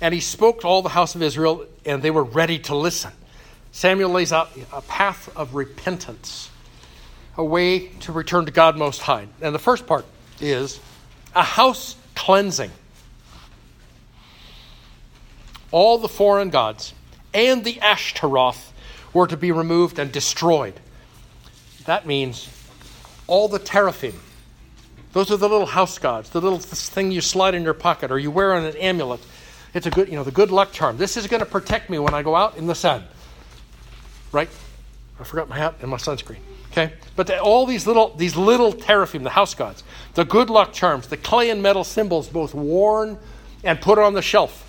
And 0.00 0.12
he 0.12 0.18
spoke 0.18 0.62
to 0.62 0.66
all 0.66 0.82
the 0.82 0.88
house 0.88 1.14
of 1.14 1.22
Israel, 1.22 1.64
and 1.84 2.02
they 2.02 2.10
were 2.10 2.24
ready 2.24 2.58
to 2.58 2.74
listen. 2.74 3.12
Samuel 3.76 4.08
lays 4.08 4.32
out 4.32 4.48
a 4.72 4.80
path 4.80 5.30
of 5.36 5.54
repentance, 5.54 6.48
a 7.36 7.44
way 7.44 7.88
to 7.88 8.10
return 8.10 8.46
to 8.46 8.50
God 8.50 8.78
Most 8.78 9.02
High. 9.02 9.26
And 9.42 9.54
the 9.54 9.58
first 9.58 9.86
part 9.86 10.06
is 10.40 10.80
a 11.34 11.42
house 11.42 11.94
cleansing. 12.14 12.70
All 15.72 15.98
the 15.98 16.08
foreign 16.08 16.48
gods 16.48 16.94
and 17.34 17.64
the 17.64 17.78
Ashtaroth 17.82 18.72
were 19.12 19.26
to 19.26 19.36
be 19.36 19.52
removed 19.52 19.98
and 19.98 20.10
destroyed. 20.10 20.80
That 21.84 22.06
means 22.06 22.48
all 23.26 23.46
the 23.46 23.58
teraphim. 23.58 24.18
Those 25.12 25.30
are 25.30 25.36
the 25.36 25.50
little 25.50 25.66
house 25.66 25.98
gods, 25.98 26.30
the 26.30 26.40
little 26.40 26.60
thing 26.60 27.12
you 27.12 27.20
slide 27.20 27.54
in 27.54 27.62
your 27.62 27.74
pocket 27.74 28.10
or 28.10 28.18
you 28.18 28.30
wear 28.30 28.54
on 28.54 28.64
an 28.64 28.76
amulet. 28.76 29.20
It's 29.74 29.86
a 29.86 29.90
good, 29.90 30.08
you 30.08 30.14
know, 30.14 30.24
the 30.24 30.30
good 30.30 30.50
luck 30.50 30.72
charm. 30.72 30.96
This 30.96 31.18
is 31.18 31.26
going 31.26 31.40
to 31.40 31.46
protect 31.46 31.90
me 31.90 31.98
when 31.98 32.14
I 32.14 32.22
go 32.22 32.34
out 32.34 32.56
in 32.56 32.68
the 32.68 32.74
sun 32.74 33.04
right? 34.36 34.50
I 35.18 35.24
forgot 35.24 35.48
my 35.48 35.56
hat 35.56 35.76
and 35.80 35.90
my 35.90 35.96
sunscreen. 35.96 36.36
Okay, 36.70 36.92
but 37.16 37.26
the, 37.26 37.40
all 37.40 37.64
these 37.64 37.86
little 37.86 38.14
these 38.16 38.36
little 38.36 38.70
teraphim, 38.70 39.22
the 39.22 39.30
house 39.30 39.54
gods, 39.54 39.82
the 40.12 40.26
good 40.26 40.50
luck 40.50 40.74
charms, 40.74 41.06
the 41.08 41.16
clay 41.16 41.48
and 41.48 41.62
metal 41.62 41.84
symbols, 41.84 42.28
both 42.28 42.52
worn 42.54 43.18
and 43.64 43.80
put 43.80 43.98
on 43.98 44.12
the 44.12 44.20
shelf. 44.20 44.62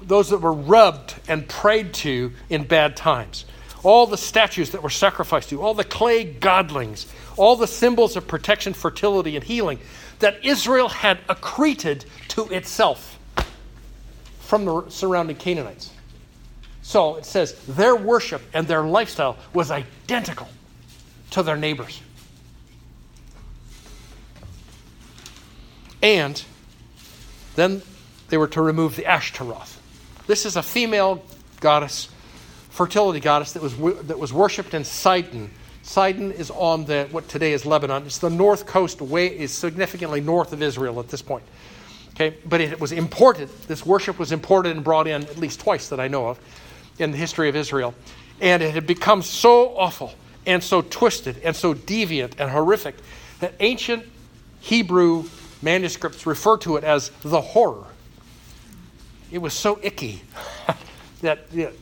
Those 0.00 0.30
that 0.30 0.38
were 0.38 0.54
rubbed 0.54 1.14
and 1.28 1.46
prayed 1.46 1.92
to 1.94 2.32
in 2.48 2.64
bad 2.64 2.96
times. 2.96 3.44
All 3.82 4.06
the 4.06 4.16
statues 4.16 4.70
that 4.70 4.82
were 4.82 4.90
sacrificed 4.90 5.50
to, 5.50 5.60
all 5.60 5.74
the 5.74 5.84
clay 5.84 6.32
godlings, 6.32 7.06
all 7.36 7.56
the 7.56 7.66
symbols 7.66 8.16
of 8.16 8.26
protection, 8.26 8.72
fertility, 8.72 9.36
and 9.36 9.44
healing 9.44 9.80
that 10.20 10.42
Israel 10.42 10.88
had 10.88 11.18
accreted 11.28 12.06
to 12.28 12.46
itself 12.46 13.18
from 14.40 14.64
the 14.64 14.88
surrounding 14.88 15.36
Canaanites. 15.36 15.90
So 16.82 17.16
it 17.16 17.24
says 17.24 17.54
their 17.66 17.94
worship 17.94 18.42
and 18.52 18.66
their 18.66 18.82
lifestyle 18.82 19.38
was 19.54 19.70
identical 19.70 20.48
to 21.30 21.42
their 21.42 21.56
neighbors. 21.56 22.02
And 26.02 26.42
then 27.54 27.82
they 28.28 28.36
were 28.36 28.48
to 28.48 28.60
remove 28.60 28.96
the 28.96 29.06
Ashtaroth. 29.06 29.80
This 30.26 30.44
is 30.44 30.56
a 30.56 30.62
female 30.62 31.22
goddess, 31.60 32.08
fertility 32.70 33.20
goddess 33.20 33.52
that 33.52 33.62
was 33.62 33.76
that 34.06 34.18
was 34.18 34.32
worshipped 34.32 34.74
in 34.74 34.84
Sidon. 34.84 35.50
Sidon 35.84 36.32
is 36.32 36.50
on 36.50 36.84
the 36.84 37.06
what 37.12 37.28
today 37.28 37.52
is 37.52 37.64
Lebanon. 37.64 38.04
It's 38.04 38.18
the 38.18 38.30
north 38.30 38.66
coast 38.66 39.00
way 39.00 39.26
is 39.26 39.52
significantly 39.52 40.20
north 40.20 40.52
of 40.52 40.62
Israel 40.62 40.98
at 40.98 41.08
this 41.08 41.22
point. 41.22 41.44
Okay, 42.14 42.36
but 42.44 42.60
it 42.60 42.80
was 42.80 42.92
imported. 42.92 43.48
This 43.68 43.86
worship 43.86 44.18
was 44.18 44.32
imported 44.32 44.74
and 44.74 44.84
brought 44.84 45.06
in 45.06 45.22
at 45.22 45.38
least 45.38 45.60
twice 45.60 45.88
that 45.88 46.00
I 46.00 46.08
know 46.08 46.28
of 46.28 46.40
in 46.98 47.10
the 47.10 47.16
history 47.16 47.48
of 47.48 47.56
Israel. 47.56 47.94
And 48.40 48.62
it 48.62 48.74
had 48.74 48.86
become 48.86 49.22
so 49.22 49.76
awful 49.76 50.14
and 50.46 50.62
so 50.62 50.82
twisted 50.82 51.38
and 51.44 51.54
so 51.54 51.74
deviant 51.74 52.34
and 52.38 52.50
horrific 52.50 52.96
that 53.40 53.54
ancient 53.60 54.04
Hebrew 54.60 55.24
manuscripts 55.60 56.26
refer 56.26 56.56
to 56.58 56.76
it 56.76 56.84
as 56.84 57.10
the 57.22 57.40
horror. 57.40 57.84
It 59.30 59.38
was 59.38 59.54
so 59.54 59.78
icky 59.82 60.22
that 61.22 61.46
you 61.52 61.64
know, 61.64 61.72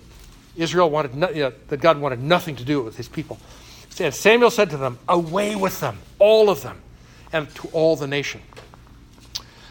Israel 0.57 0.91
wanted 0.91 1.15
no, 1.15 1.31
you 1.31 1.43
know, 1.43 1.53
that 1.69 1.81
God 1.81 1.99
wanted 1.99 2.23
nothing 2.23 2.57
to 2.57 2.65
do 2.65 2.83
with 2.83 2.97
his 2.97 3.09
people. 3.09 3.39
And 3.99 4.15
Samuel 4.15 4.51
said 4.51 4.71
to 4.71 4.77
them, 4.77 4.99
Away 5.09 5.57
with 5.57 5.81
them, 5.81 5.99
all 6.19 6.49
of 6.49 6.63
them, 6.63 6.81
and 7.33 7.53
to 7.57 7.69
all 7.69 7.97
the 7.97 8.07
nation. 8.07 8.41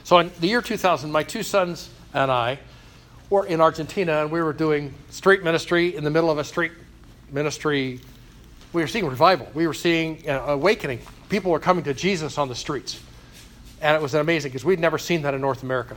So 0.04 0.18
in 0.20 0.32
the 0.40 0.48
year 0.48 0.62
2000, 0.62 1.12
my 1.12 1.24
two 1.24 1.44
sons 1.44 1.90
and 2.14 2.32
I 2.32 2.60
were 3.30 3.46
in 3.46 3.62
Argentina, 3.62 4.22
and 4.22 4.32
we 4.32 4.42
were 4.42 4.54
doing 4.54 4.94
street 5.10 5.44
ministry 5.44 5.96
in 5.96 6.04
the 6.04 6.10
middle 6.10 6.32
of 6.32 6.38
a 6.38 6.44
street 6.44 6.72
ministry. 7.32 8.00
We 8.74 8.82
were 8.82 8.88
seeing 8.88 9.06
revival. 9.06 9.48
We 9.54 9.68
were 9.68 9.74
seeing 9.74 10.28
uh, 10.30 10.40
awakening. 10.48 11.02
People 11.30 11.52
were 11.52 11.60
coming 11.60 11.84
to 11.84 11.94
Jesus 11.94 12.38
on 12.38 12.48
the 12.48 12.56
streets. 12.56 13.00
And 13.82 13.96
it 13.96 14.02
was 14.02 14.14
amazing 14.14 14.50
because 14.50 14.66
we'd 14.66 14.80
never 14.80 14.98
seen 14.98 15.22
that 15.22 15.34
in 15.34 15.42
North 15.42 15.64
America. 15.64 15.96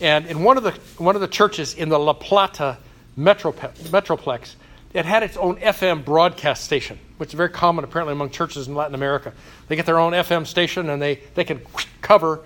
And 0.00 0.26
in 0.26 0.42
one 0.42 0.56
of 0.56 0.62
the, 0.62 0.72
one 0.96 1.14
of 1.14 1.20
the 1.20 1.28
churches 1.28 1.74
in 1.74 1.90
the 1.90 1.98
La 1.98 2.14
Plata 2.14 2.78
Metroplex, 3.18 4.54
it 4.92 5.04
had 5.04 5.22
its 5.22 5.36
own 5.36 5.56
FM 5.56 6.04
broadcast 6.04 6.64
station, 6.64 6.98
which 7.18 7.28
is 7.28 7.34
very 7.34 7.50
common 7.50 7.84
apparently 7.84 8.12
among 8.12 8.30
churches 8.30 8.66
in 8.66 8.74
Latin 8.74 8.94
America. 8.94 9.32
They 9.68 9.76
get 9.76 9.86
their 9.86 10.00
own 10.00 10.12
FM 10.12 10.46
station 10.46 10.88
and 10.88 11.00
they, 11.00 11.16
they 11.34 11.44
can 11.44 11.60
cover 12.00 12.40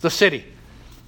the 0.00 0.10
city. 0.10 0.44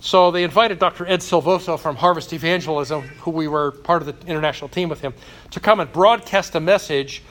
So 0.00 0.30
they 0.30 0.44
invited 0.44 0.78
Dr. 0.78 1.06
Ed 1.06 1.20
Silvoso 1.20 1.78
from 1.78 1.96
Harvest 1.96 2.32
Evangelism, 2.32 3.02
who 3.02 3.30
we 3.30 3.48
were 3.48 3.72
part 3.72 4.02
of 4.02 4.06
the 4.06 4.26
international 4.26 4.68
team 4.68 4.88
with 4.88 5.00
him, 5.00 5.14
to 5.52 5.60
come 5.60 5.80
and 5.80 5.90
broadcast 5.92 6.54
a 6.54 6.60
message 6.60 7.22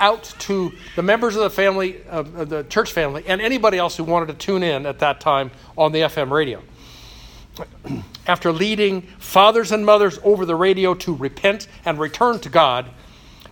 out 0.00 0.34
to 0.38 0.72
the 0.94 1.02
members 1.02 1.36
of 1.36 1.42
the 1.42 1.50
family, 1.50 1.92
the 1.92 2.66
church 2.68 2.92
family, 2.92 3.24
and 3.26 3.40
anybody 3.40 3.78
else 3.78 3.96
who 3.96 4.04
wanted 4.04 4.26
to 4.26 4.34
tune 4.34 4.62
in 4.62 4.86
at 4.86 4.98
that 4.98 5.20
time 5.20 5.50
on 5.76 5.92
the 5.92 6.00
FM 6.00 6.30
radio. 6.30 6.62
After 8.26 8.52
leading 8.52 9.02
fathers 9.18 9.72
and 9.72 9.86
mothers 9.86 10.18
over 10.24 10.44
the 10.44 10.56
radio 10.56 10.94
to 10.94 11.14
repent 11.14 11.68
and 11.84 11.98
return 11.98 12.40
to 12.40 12.48
God, 12.48 12.90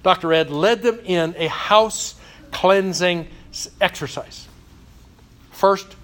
Dr. 0.03 0.33
Ed 0.33 0.51
led 0.51 0.83
them 0.83 0.99
in 1.05 1.35
a 1.39 1.49
house 1.49 2.17
cleansing 2.51 3.29
exercise. 3.81 4.49
First, 5.53 5.97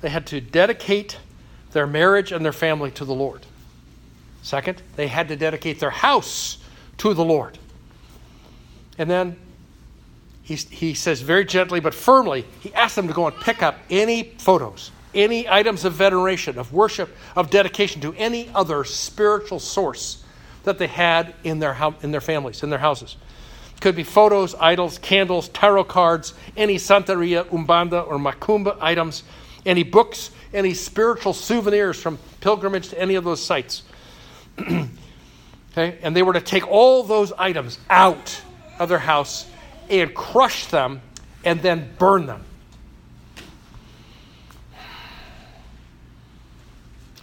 they 0.00 0.10
had 0.10 0.26
to 0.26 0.40
dedicate 0.40 1.18
their 1.76 1.86
marriage 1.86 2.32
and 2.32 2.42
their 2.42 2.54
family 2.54 2.90
to 2.90 3.04
the 3.04 3.12
Lord. 3.12 3.44
Second, 4.42 4.80
they 4.96 5.08
had 5.08 5.28
to 5.28 5.36
dedicate 5.36 5.78
their 5.78 5.90
house 5.90 6.56
to 6.96 7.12
the 7.12 7.22
Lord. 7.22 7.58
And 8.96 9.10
then 9.10 9.36
he, 10.42 10.54
he 10.54 10.94
says 10.94 11.20
very 11.20 11.44
gently 11.44 11.80
but 11.80 11.92
firmly, 11.92 12.46
he 12.60 12.72
asked 12.72 12.96
them 12.96 13.08
to 13.08 13.12
go 13.12 13.26
and 13.26 13.36
pick 13.36 13.62
up 13.62 13.76
any 13.90 14.22
photos, 14.38 14.90
any 15.14 15.46
items 15.46 15.84
of 15.84 15.92
veneration, 15.92 16.58
of 16.58 16.72
worship, 16.72 17.14
of 17.36 17.50
dedication 17.50 18.00
to 18.00 18.14
any 18.14 18.48
other 18.54 18.82
spiritual 18.82 19.58
source 19.58 20.24
that 20.64 20.78
they 20.78 20.86
had 20.86 21.34
in 21.44 21.58
their, 21.58 21.76
in 22.00 22.10
their 22.10 22.22
families, 22.22 22.62
in 22.62 22.70
their 22.70 22.78
houses. 22.78 23.16
Could 23.82 23.96
be 23.96 24.02
photos, 24.02 24.54
idols, 24.54 24.96
candles, 24.96 25.50
tarot 25.50 25.84
cards, 25.84 26.32
any 26.56 26.76
Santeria, 26.76 27.44
Umbanda, 27.44 28.06
or 28.08 28.16
Macumba 28.16 28.78
items, 28.80 29.24
any 29.66 29.82
books, 29.82 30.30
any 30.56 30.74
spiritual 30.74 31.32
souvenirs 31.32 32.00
from 32.00 32.18
pilgrimage 32.40 32.88
to 32.88 33.00
any 33.00 33.14
of 33.14 33.24
those 33.24 33.44
sites. 33.44 33.82
okay? 34.58 35.98
And 36.02 36.16
they 36.16 36.22
were 36.22 36.32
to 36.32 36.40
take 36.40 36.66
all 36.66 37.02
those 37.02 37.32
items 37.32 37.78
out 37.90 38.40
of 38.78 38.88
their 38.88 38.98
house 38.98 39.46
and 39.88 40.14
crush 40.14 40.66
them 40.66 41.00
and 41.44 41.62
then 41.62 41.90
burn 41.98 42.26
them. 42.26 42.42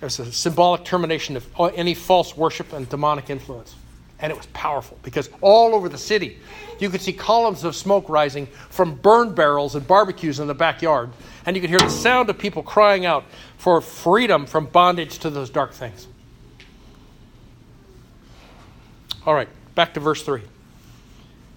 It's 0.02 0.20
a 0.20 0.32
symbolic 0.32 0.84
termination 0.84 1.38
of 1.38 1.48
any 1.76 1.94
false 1.94 2.36
worship 2.36 2.74
and 2.74 2.88
demonic 2.90 3.30
influence. 3.30 3.76
And 4.24 4.32
it 4.32 4.36
was 4.36 4.48
powerful 4.48 4.98
because 5.04 5.30
all 5.42 5.76
over 5.76 5.88
the 5.88 5.98
city, 5.98 6.40
you 6.80 6.90
could 6.90 7.02
see 7.02 7.14
columns 7.14 7.64
of 7.64 7.76
smoke 7.76 8.10
rising 8.10 8.48
from 8.70 8.96
burn 8.96 9.36
barrels 9.36 9.76
and 9.76 9.86
barbecues 9.86 10.40
in 10.40 10.48
the 10.48 10.56
backyard 10.56 11.12
and 11.46 11.56
you 11.56 11.62
could 11.62 11.70
hear 11.70 11.80
the 11.80 11.90
sound 11.90 12.30
of 12.30 12.38
people 12.38 12.64
crying 12.64 13.06
out 13.06 13.26
for 13.58 13.82
freedom 13.82 14.46
from 14.46 14.66
bondage 14.66 15.20
to 15.20 15.30
those 15.30 15.50
dark 15.50 15.74
things. 15.74 16.08
All 19.26 19.34
right, 19.34 19.50
back 19.76 19.94
to 19.94 20.00
verse 20.00 20.24
3. 20.24 20.42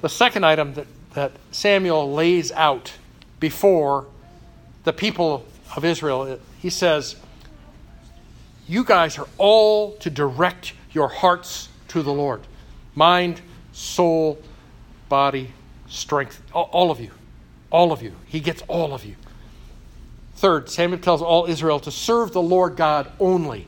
The 0.01 0.09
second 0.09 0.45
item 0.45 0.75
that, 0.75 0.87
that 1.15 1.33
Samuel 1.53 2.13
lays 2.13 2.53
out 2.53 2.93
before 3.41 4.07
the 4.85 4.93
people 4.93 5.45
of 5.75 5.85
Israel, 5.85 6.39
he 6.61 6.71
says, 6.71 7.17
You 8.69 8.85
guys 8.85 9.19
are 9.19 9.29
all 9.39 9.97
to 9.97 10.11
direct 10.11 10.75
your 10.93 11.09
hearts 11.09 11.69
to 11.89 12.03
the 12.03 12.13
Lord 12.13 12.43
mind, 12.97 13.41
soul, 13.73 14.39
body, 15.09 15.53
strength, 15.87 16.43
all 16.53 16.91
of 16.91 16.99
you. 16.99 17.11
All 17.71 17.93
of 17.93 18.03
you. 18.03 18.13
He 18.27 18.41
gets 18.41 18.63
all 18.67 18.93
of 18.93 19.05
you. 19.05 19.15
Third, 20.37 20.69
Samuel 20.69 21.01
tells 21.01 21.23
all 21.23 21.47
Israel 21.47 21.79
to 21.81 21.91
serve 21.91 22.33
the 22.33 22.43
Lord 22.43 22.77
God 22.77 23.11
only. 23.21 23.67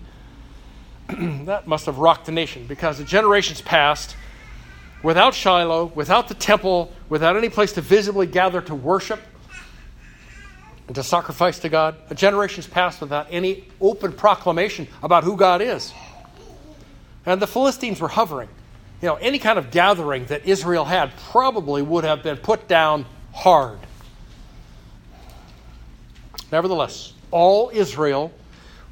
that 1.09 1.67
must 1.67 1.87
have 1.87 1.99
rocked 1.99 2.27
the 2.27 2.33
nation 2.33 2.67
because 2.67 2.99
the 2.99 3.05
generations 3.05 3.61
passed 3.61 4.17
without 5.03 5.35
Shiloh, 5.35 5.87
without 5.95 6.29
the 6.29 6.35
temple, 6.35 6.93
without 7.09 7.37
any 7.37 7.49
place 7.49 7.73
to 7.73 7.81
visibly 7.81 8.27
gather 8.27 8.61
to 8.63 8.75
worship 8.75 9.21
and 10.87 10.95
to 10.95 11.03
sacrifice 11.03 11.59
to 11.61 11.69
God. 11.69 11.97
The 12.09 12.15
generations 12.15 12.67
passed 12.67 13.01
without 13.01 13.29
any 13.31 13.65
open 13.81 14.13
proclamation 14.13 14.89
about 15.03 15.25
who 15.25 15.37
God 15.37 15.63
is. 15.63 15.93
And 17.25 17.41
the 17.41 17.47
Philistines 17.47 18.01
were 18.01 18.09
hovering. 18.09 18.49
You 19.01 19.09
know, 19.09 19.15
any 19.17 19.39
kind 19.39 19.59
of 19.59 19.71
gathering 19.71 20.27
that 20.27 20.47
Israel 20.47 20.85
had 20.85 21.13
probably 21.31 21.83
would 21.83 22.05
have 22.05 22.23
been 22.23 22.37
put 22.37 22.67
down 22.67 23.07
hard. 23.33 23.79
Nevertheless, 26.51 27.13
all 27.31 27.71
Israel 27.73 28.33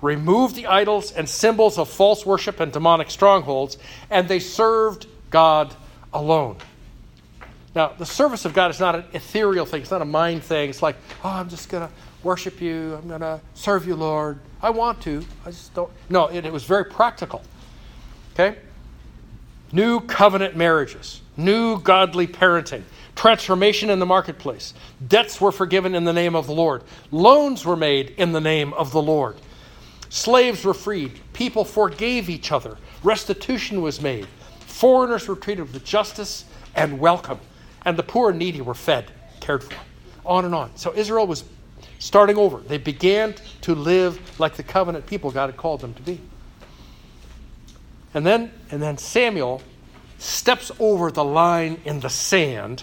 removed 0.03 0.55
the 0.55 0.67
idols 0.67 1.11
and 1.11 1.29
symbols 1.29 1.79
of 1.79 1.89
false 1.89 2.25
worship 2.25 2.61
and 2.61 2.73
demonic 2.73 3.11
strongholds, 3.11 3.79
and 4.11 4.29
they 4.29 4.39
served 4.39 5.07
God 5.31 5.75
alone. 6.13 6.57
Now, 7.75 7.93
the 7.97 8.07
service 8.07 8.45
of 8.45 8.55
God 8.55 8.71
is 8.71 8.81
not 8.81 8.95
an 8.95 9.05
ethereal 9.13 9.67
thing, 9.67 9.83
it's 9.83 9.91
not 9.91 10.03
a 10.03 10.07
mind 10.07 10.43
thing. 10.43 10.71
It's 10.71 10.83
like, 10.83 10.97
oh, 11.25 11.29
I'm 11.29 11.49
just 11.49 11.69
going 11.69 11.87
to 11.87 11.93
worship 12.23 12.61
you, 12.61 12.95
I'm 12.95 13.09
going 13.09 13.21
to 13.21 13.41
serve 13.55 13.87
you, 13.87 13.97
Lord. 13.97 14.39
I 14.63 14.71
want 14.71 15.03
to, 15.03 15.25
I 15.45 15.51
just 15.51 15.75
don't. 15.75 15.91
No, 16.09 16.27
it, 16.29 16.45
it 16.47 16.53
was 16.53 16.65
very 16.65 16.85
practical. 16.85 17.43
Okay? 18.33 18.57
New 19.77 20.01
covenant 20.01 20.57
marriages, 20.57 21.21
new 21.37 21.79
godly 21.79 22.27
parenting, 22.27 22.83
transformation 23.15 23.91
in 23.91 23.99
the 23.99 24.07
marketplace. 24.07 24.73
Debts 25.07 25.39
were 25.39 25.53
forgiven 25.53 25.95
in 25.95 26.05
the 26.05 26.15
name 26.15 26.35
of 26.35 26.47
the 26.47 26.55
Lord. 26.55 26.83
Loans 27.11 27.63
were 27.63 27.77
made 27.77 28.15
in 28.17 28.33
the 28.33 28.41
name 28.41 28.73
of 28.73 28.91
the 28.93 29.03
Lord. 29.03 29.37
Slaves 30.09 30.65
were 30.65 30.73
freed. 30.73 31.21
People 31.35 31.63
forgave 31.63 32.31
each 32.31 32.53
other. 32.53 32.79
Restitution 33.03 33.83
was 33.83 34.01
made. 34.01 34.27
Foreigners 34.61 35.29
were 35.29 35.37
treated 35.37 35.71
with 35.71 35.85
justice 35.85 36.47
and 36.75 36.99
welcome. 36.99 37.39
And 37.85 37.99
the 37.99 38.03
poor 38.03 38.31
and 38.31 38.39
needy 38.39 38.63
were 38.63 38.73
fed, 38.73 39.11
cared 39.41 39.63
for. 39.63 39.75
On 40.25 40.47
and 40.47 40.55
on. 40.55 40.75
So 40.77 40.95
Israel 40.95 41.27
was 41.27 41.45
starting 41.99 42.39
over. 42.39 42.61
They 42.61 42.79
began 42.79 43.35
to 43.61 43.75
live 43.75 44.41
like 44.41 44.55
the 44.57 44.63
covenant 44.63 45.07
people 45.07 45.31
God 45.31 45.51
had 45.51 45.59
called 45.59 45.83
them 45.83 45.93
to 45.93 46.03
be. 46.03 46.19
And 48.17 48.25
then, 48.25 48.51
and 48.71 48.83
then 48.83 48.97
Samuel 48.97 49.61
steps 50.17 50.73
over 50.79 51.13
the 51.13 51.23
line 51.23 51.83
in 51.85 52.01
the 52.01 52.09
sand 52.09 52.83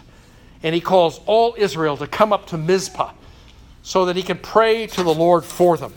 and 0.62 0.76
he 0.76 0.80
calls 0.80 1.20
all 1.26 1.56
Israel 1.58 1.98
to 1.98 2.06
come 2.06 2.32
up 2.32 2.46
to 2.48 2.58
Mizpah 2.58 3.12
so 3.82 4.06
that 4.06 4.16
he 4.16 4.22
can 4.22 4.38
pray 4.38 4.86
to 4.86 5.02
the 5.02 5.14
Lord 5.14 5.44
for 5.44 5.76
them. 5.76 5.92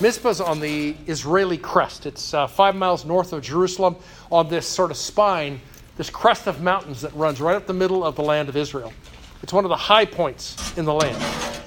Mizpah 0.00 0.30
is 0.30 0.40
on 0.40 0.58
the 0.58 0.96
Israeli 1.06 1.58
crest. 1.58 2.06
It's 2.06 2.32
uh, 2.32 2.46
five 2.46 2.74
miles 2.74 3.04
north 3.04 3.34
of 3.34 3.42
Jerusalem 3.42 3.94
on 4.30 4.48
this 4.48 4.66
sort 4.66 4.90
of 4.90 4.96
spine, 4.96 5.60
this 5.98 6.08
crest 6.08 6.46
of 6.46 6.62
mountains 6.62 7.02
that 7.02 7.14
runs 7.14 7.42
right 7.42 7.54
up 7.54 7.66
the 7.66 7.74
middle 7.74 8.02
of 8.02 8.16
the 8.16 8.22
land 8.22 8.48
of 8.48 8.56
Israel. 8.56 8.94
It's 9.42 9.52
one 9.52 9.66
of 9.66 9.68
the 9.68 9.76
high 9.76 10.06
points 10.06 10.78
in 10.78 10.86
the 10.86 10.94
land. 10.94 11.22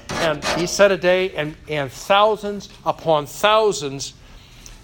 And 0.09 0.43
he 0.59 0.65
set 0.65 0.91
a 0.91 0.97
day, 0.97 1.35
and, 1.35 1.55
and 1.69 1.91
thousands 1.91 2.69
upon 2.83 3.27
thousands. 3.27 4.15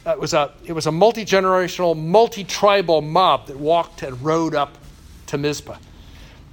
It 0.06 0.20
was 0.20 0.34
a, 0.34 0.52
it 0.66 0.74
was 0.74 0.88
a 0.88 0.92
multi 0.92 1.26
generational, 1.26 1.98
multi 1.98 2.44
tribal 2.44 3.02
mob 3.02 3.48
that 3.48 3.58
walked 3.58 4.02
and 4.02 4.20
rode 4.24 4.56
up 4.56 4.78
to 5.28 5.38
Mizpah. 5.38 5.78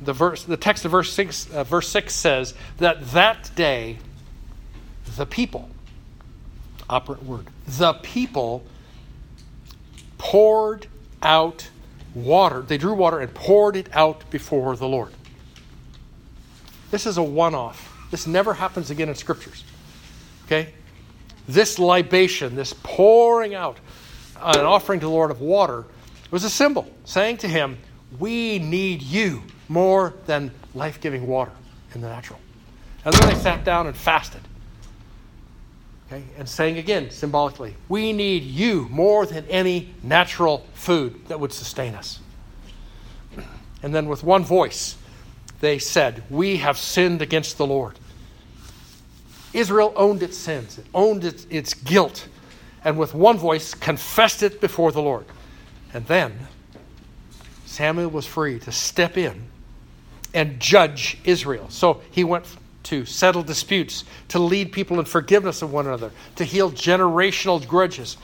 The 0.02 0.12
verse 0.12 0.44
the 0.44 0.56
text 0.56 0.84
of 0.84 0.92
verse 0.92 1.12
6 1.12 1.50
uh, 1.50 1.64
verse 1.64 1.88
6 1.88 2.14
says 2.14 2.54
that 2.76 3.04
that 3.10 3.50
day 3.56 3.98
the 5.16 5.26
people 5.26 5.68
operant 6.88 7.24
word 7.24 7.46
the 7.66 7.94
people 7.94 8.64
poured 10.18 10.86
out 11.20 11.68
water. 12.14 12.62
They 12.62 12.78
drew 12.78 12.94
water 12.94 13.18
and 13.18 13.34
poured 13.34 13.74
it 13.74 13.88
out 13.92 14.30
before 14.30 14.76
the 14.76 14.86
lord. 14.86 15.12
This 16.92 17.04
is 17.04 17.18
a 17.18 17.22
one-off. 17.22 18.08
This 18.10 18.26
never 18.26 18.54
happens 18.54 18.90
again 18.90 19.08
in 19.08 19.16
scriptures. 19.16 19.64
Okay 20.44 20.74
this 21.48 21.78
libation 21.78 22.54
this 22.54 22.74
pouring 22.82 23.54
out 23.54 23.78
uh, 24.36 24.54
an 24.56 24.64
offering 24.64 25.00
to 25.00 25.06
the 25.06 25.10
lord 25.10 25.30
of 25.30 25.40
water 25.40 25.84
was 26.30 26.44
a 26.44 26.50
symbol 26.50 26.90
saying 27.04 27.38
to 27.38 27.48
him, 27.48 27.78
We 28.18 28.58
need 28.58 29.02
you 29.02 29.42
more 29.68 30.14
than 30.26 30.50
life 30.74 31.00
giving 31.00 31.26
water 31.26 31.52
in 31.94 32.00
the 32.00 32.08
natural. 32.08 32.38
And 33.04 33.14
then 33.14 33.28
they 33.28 33.40
sat 33.40 33.64
down 33.64 33.86
and 33.86 33.96
fasted. 33.96 34.42
Okay? 36.06 36.24
And 36.36 36.48
saying 36.48 36.78
again, 36.78 37.10
symbolically, 37.10 37.74
we 37.88 38.12
need 38.12 38.42
you 38.42 38.88
more 38.90 39.26
than 39.26 39.46
any 39.46 39.94
natural 40.02 40.66
food 40.74 41.26
that 41.28 41.38
would 41.38 41.52
sustain 41.52 41.94
us. 41.94 42.20
And 43.82 43.94
then 43.94 44.08
with 44.08 44.24
one 44.24 44.44
voice, 44.44 44.96
they 45.60 45.78
said, 45.78 46.24
We 46.28 46.58
have 46.58 46.76
sinned 46.76 47.22
against 47.22 47.58
the 47.58 47.66
Lord. 47.66 47.98
Israel 49.52 49.92
owned 49.96 50.22
its 50.22 50.36
sins, 50.36 50.78
it 50.78 50.86
owned 50.94 51.24
its, 51.24 51.46
its 51.50 51.74
guilt, 51.74 52.28
and 52.84 52.98
with 52.98 53.14
one 53.14 53.38
voice 53.38 53.74
confessed 53.74 54.42
it 54.42 54.60
before 54.60 54.92
the 54.92 55.02
Lord. 55.02 55.24
And 55.92 56.06
then 56.06 56.38
Samuel 57.66 58.10
was 58.10 58.26
free 58.26 58.58
to 58.60 58.72
step 58.72 59.16
in 59.16 59.44
and 60.34 60.60
judge 60.60 61.18
Israel. 61.24 61.66
So 61.70 62.02
he 62.10 62.24
went 62.24 62.44
to 62.84 63.04
settle 63.04 63.42
disputes, 63.42 64.04
to 64.28 64.38
lead 64.38 64.72
people 64.72 64.98
in 64.98 65.04
forgiveness 65.04 65.62
of 65.62 65.72
one 65.72 65.86
another, 65.86 66.10
to 66.36 66.44
heal 66.44 66.70
generational 66.70 67.66
grudges, 67.66 68.16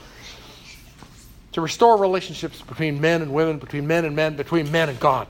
to 1.51 1.61
restore 1.61 1.97
relationships 1.97 2.61
between 2.61 2.99
men 2.99 3.21
and 3.21 3.33
women, 3.33 3.59
between 3.59 3.85
men 3.87 4.05
and 4.05 4.15
men, 4.15 4.35
between 4.35 4.71
men 4.71 4.89
and 4.89 4.99
God. 4.99 5.27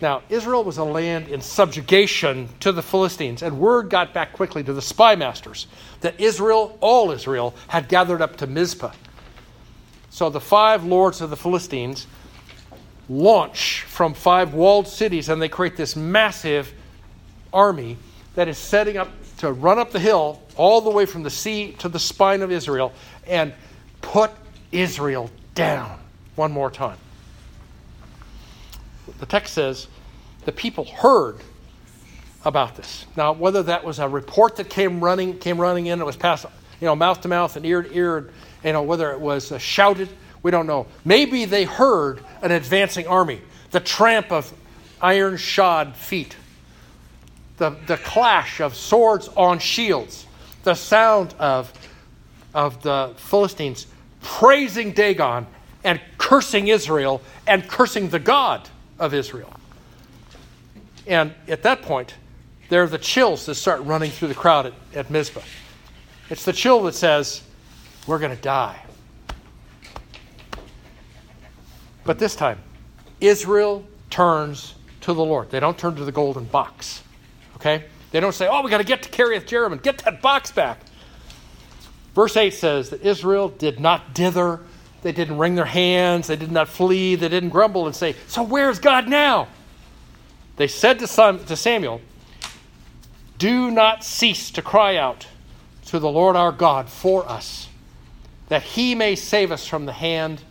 Now, 0.00 0.22
Israel 0.28 0.62
was 0.62 0.76
a 0.76 0.84
land 0.84 1.28
in 1.28 1.40
subjugation 1.40 2.48
to 2.60 2.70
the 2.70 2.82
Philistines, 2.82 3.42
and 3.42 3.58
word 3.58 3.88
got 3.88 4.12
back 4.12 4.34
quickly 4.34 4.62
to 4.62 4.72
the 4.72 4.82
spy 4.82 5.16
masters 5.16 5.66
that 6.00 6.20
Israel, 6.20 6.76
all 6.80 7.10
Israel, 7.10 7.54
had 7.68 7.88
gathered 7.88 8.20
up 8.20 8.36
to 8.36 8.46
Mizpah. 8.46 8.92
So 10.10 10.28
the 10.28 10.40
five 10.40 10.84
lords 10.84 11.20
of 11.20 11.30
the 11.30 11.36
Philistines 11.36 12.06
launch 13.08 13.82
from 13.82 14.12
five 14.12 14.52
walled 14.52 14.86
cities, 14.86 15.28
and 15.28 15.40
they 15.40 15.48
create 15.48 15.76
this 15.76 15.96
massive 15.96 16.72
army 17.52 17.96
that 18.34 18.48
is 18.48 18.58
setting 18.58 18.98
up 18.98 19.08
to 19.38 19.52
run 19.52 19.78
up 19.78 19.92
the 19.92 20.00
hill 20.00 20.42
all 20.56 20.80
the 20.80 20.90
way 20.90 21.06
from 21.06 21.22
the 21.22 21.30
sea 21.30 21.72
to 21.78 21.88
the 21.88 21.98
spine 21.98 22.42
of 22.42 22.50
Israel 22.50 22.92
and 23.26 23.52
put 24.02 24.30
Israel 24.72 25.30
down 25.54 25.98
one 26.34 26.52
more 26.52 26.70
time. 26.70 26.98
The 29.18 29.26
text 29.26 29.54
says 29.54 29.88
the 30.44 30.52
people 30.52 30.84
heard 30.84 31.38
about 32.44 32.76
this. 32.76 33.06
Now, 33.16 33.32
whether 33.32 33.62
that 33.64 33.84
was 33.84 33.98
a 33.98 34.08
report 34.08 34.56
that 34.56 34.70
came 34.70 35.02
running 35.02 35.38
came 35.38 35.60
running 35.60 35.86
in, 35.86 36.00
it 36.00 36.06
was 36.06 36.16
passed, 36.16 36.46
you 36.80 36.86
know, 36.86 36.94
mouth 36.94 37.20
to 37.22 37.28
mouth 37.28 37.56
and 37.56 37.66
ear 37.66 37.82
to 37.82 37.92
ear, 37.92 38.30
you 38.62 38.72
know, 38.72 38.82
whether 38.82 39.10
it 39.12 39.20
was 39.20 39.50
uh, 39.52 39.58
shouted, 39.58 40.08
we 40.42 40.50
don't 40.50 40.66
know. 40.66 40.86
Maybe 41.04 41.44
they 41.44 41.64
heard 41.64 42.20
an 42.42 42.52
advancing 42.52 43.06
army, 43.06 43.40
the 43.70 43.80
tramp 43.80 44.30
of 44.30 44.52
iron 45.00 45.36
shod 45.36 45.96
feet 45.96 46.36
the, 47.58 47.70
the 47.86 47.96
clash 47.96 48.60
of 48.60 48.74
swords 48.74 49.28
on 49.28 49.58
shields, 49.58 50.26
the 50.62 50.74
sound 50.74 51.34
of, 51.38 51.72
of 52.54 52.82
the 52.82 53.14
Philistines 53.16 53.86
praising 54.20 54.92
Dagon 54.92 55.46
and 55.84 56.00
cursing 56.18 56.68
Israel 56.68 57.22
and 57.46 57.66
cursing 57.68 58.08
the 58.08 58.18
God 58.18 58.68
of 58.98 59.14
Israel. 59.14 59.52
And 61.06 61.34
at 61.48 61.62
that 61.62 61.82
point, 61.82 62.14
there 62.68 62.82
are 62.82 62.88
the 62.88 62.98
chills 62.98 63.46
that 63.46 63.54
start 63.54 63.82
running 63.82 64.10
through 64.10 64.28
the 64.28 64.34
crowd 64.34 64.66
at, 64.66 64.74
at 64.94 65.10
Mizpah. 65.10 65.42
It's 66.30 66.44
the 66.44 66.52
chill 66.52 66.82
that 66.84 66.94
says, 66.94 67.42
We're 68.06 68.18
going 68.18 68.34
to 68.34 68.42
die. 68.42 68.82
But 72.04 72.18
this 72.18 72.34
time, 72.36 72.58
Israel 73.20 73.84
turns 74.10 74.74
to 75.02 75.12
the 75.12 75.24
Lord. 75.24 75.50
They 75.50 75.60
don't 75.60 75.76
turn 75.76 75.96
to 75.96 76.04
the 76.04 76.12
golden 76.12 76.44
box. 76.44 77.02
Okay? 77.56 77.84
They 78.12 78.20
don't 78.20 78.34
say, 78.34 78.48
oh, 78.48 78.62
we 78.62 78.70
got 78.70 78.78
to 78.78 78.84
get 78.84 79.02
to 79.02 79.10
Kiriath 79.10 79.44
Jearim 79.44 79.72
and 79.72 79.82
get 79.82 79.98
that 79.98 80.22
box 80.22 80.52
back. 80.52 80.80
Verse 82.14 82.36
8 82.36 82.54
says 82.54 82.90
that 82.90 83.02
Israel 83.02 83.48
did 83.48 83.78
not 83.78 84.14
dither, 84.14 84.60
they 85.06 85.12
didn't 85.12 85.38
wring 85.38 85.54
their 85.54 85.64
hands, 85.64 86.26
they 86.26 86.34
did 86.34 86.50
not 86.50 86.66
flee, 86.66 87.14
they 87.14 87.28
didn't 87.28 87.50
grumble 87.50 87.86
and 87.86 87.94
say, 87.94 88.16
So 88.26 88.42
where's 88.42 88.80
God 88.80 89.08
now? 89.08 89.46
They 90.56 90.66
said 90.66 90.98
to 90.98 91.06
Samuel, 91.06 92.00
Do 93.38 93.70
not 93.70 94.02
cease 94.02 94.50
to 94.50 94.62
cry 94.62 94.96
out 94.96 95.28
to 95.86 96.00
the 96.00 96.10
Lord 96.10 96.34
our 96.34 96.50
God 96.50 96.88
for 96.88 97.28
us, 97.28 97.68
that 98.48 98.64
he 98.64 98.96
may 98.96 99.14
save 99.14 99.52
us 99.52 99.64
from 99.64 99.86
the 99.86 99.92
hand 99.92 100.42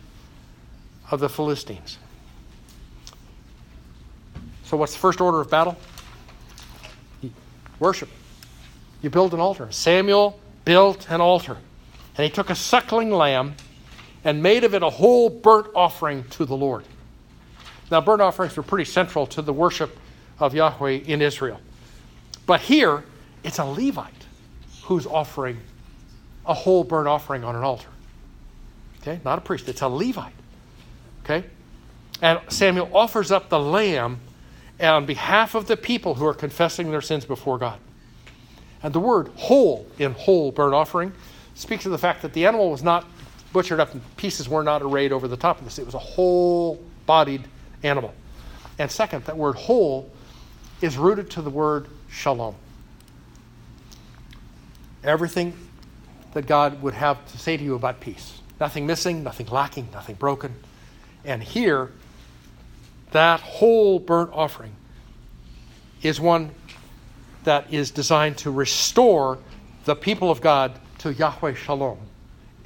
of 1.10 1.20
the 1.20 1.28
Philistines. 1.28 1.98
So, 4.64 4.78
what's 4.78 4.94
the 4.94 5.00
first 5.00 5.20
order 5.20 5.42
of 5.42 5.50
battle? 5.50 5.76
Worship. 7.78 8.08
You 9.02 9.10
build 9.10 9.34
an 9.34 9.40
altar. 9.40 9.70
Samuel 9.70 10.40
built 10.64 11.10
an 11.10 11.20
altar. 11.20 11.58
And 12.16 12.24
he 12.24 12.30
took 12.30 12.48
a 12.48 12.54
suckling 12.54 13.10
lamb 13.10 13.54
and 14.26 14.42
made 14.42 14.64
of 14.64 14.74
it 14.74 14.82
a 14.82 14.90
whole 14.90 15.30
burnt 15.30 15.68
offering 15.72 16.24
to 16.30 16.44
the 16.44 16.56
Lord. 16.56 16.84
Now, 17.92 18.00
burnt 18.00 18.20
offerings 18.20 18.56
were 18.56 18.64
pretty 18.64 18.84
central 18.84 19.24
to 19.28 19.40
the 19.40 19.52
worship 19.52 19.96
of 20.40 20.52
Yahweh 20.52 21.02
in 21.06 21.22
Israel. 21.22 21.60
But 22.44 22.60
here, 22.60 23.04
it's 23.44 23.60
a 23.60 23.64
Levite 23.64 24.12
who's 24.82 25.06
offering 25.06 25.58
a 26.44 26.54
whole 26.54 26.82
burnt 26.82 27.06
offering 27.06 27.44
on 27.44 27.54
an 27.54 27.62
altar. 27.62 27.88
Okay? 29.00 29.20
Not 29.24 29.38
a 29.38 29.40
priest, 29.40 29.68
it's 29.68 29.82
a 29.82 29.88
Levite. 29.88 30.34
Okay? 31.22 31.44
And 32.20 32.40
Samuel 32.48 32.90
offers 32.92 33.30
up 33.30 33.48
the 33.48 33.60
lamb 33.60 34.18
on 34.80 35.06
behalf 35.06 35.54
of 35.54 35.68
the 35.68 35.76
people 35.76 36.16
who 36.16 36.26
are 36.26 36.34
confessing 36.34 36.90
their 36.90 37.00
sins 37.00 37.24
before 37.24 37.58
God. 37.58 37.78
And 38.82 38.92
the 38.92 39.00
word 39.00 39.28
whole 39.36 39.86
in 40.00 40.14
whole 40.14 40.50
burnt 40.50 40.74
offering 40.74 41.12
speaks 41.54 41.86
of 41.86 41.92
the 41.92 41.98
fact 41.98 42.22
that 42.22 42.32
the 42.32 42.44
animal 42.44 42.72
was 42.72 42.82
not 42.82 43.06
butchered 43.52 43.80
up 43.80 43.92
and 43.92 44.16
pieces 44.16 44.48
were 44.48 44.62
not 44.62 44.82
arrayed 44.82 45.12
over 45.12 45.28
the 45.28 45.36
top 45.36 45.58
of 45.58 45.64
this. 45.64 45.78
It 45.78 45.86
was 45.86 45.94
a 45.94 45.98
whole 45.98 46.82
bodied 47.06 47.44
animal. 47.82 48.14
And 48.78 48.90
second, 48.90 49.24
that 49.24 49.36
word 49.36 49.56
whole 49.56 50.10
is 50.80 50.96
rooted 50.96 51.30
to 51.32 51.42
the 51.42 51.50
word 51.50 51.88
shalom. 52.08 52.54
Everything 55.02 55.56
that 56.34 56.46
God 56.46 56.82
would 56.82 56.94
have 56.94 57.24
to 57.32 57.38
say 57.38 57.56
to 57.56 57.64
you 57.64 57.74
about 57.74 58.00
peace. 58.00 58.40
Nothing 58.60 58.86
missing, 58.86 59.22
nothing 59.22 59.46
lacking, 59.46 59.88
nothing 59.92 60.16
broken. 60.16 60.54
And 61.24 61.42
here, 61.42 61.92
that 63.12 63.40
whole 63.40 63.98
burnt 63.98 64.30
offering 64.32 64.72
is 66.02 66.20
one 66.20 66.50
that 67.44 67.72
is 67.72 67.90
designed 67.90 68.36
to 68.38 68.50
restore 68.50 69.38
the 69.84 69.94
people 69.94 70.30
of 70.30 70.40
God 70.40 70.78
to 70.98 71.12
Yahweh 71.12 71.54
Shalom, 71.54 71.98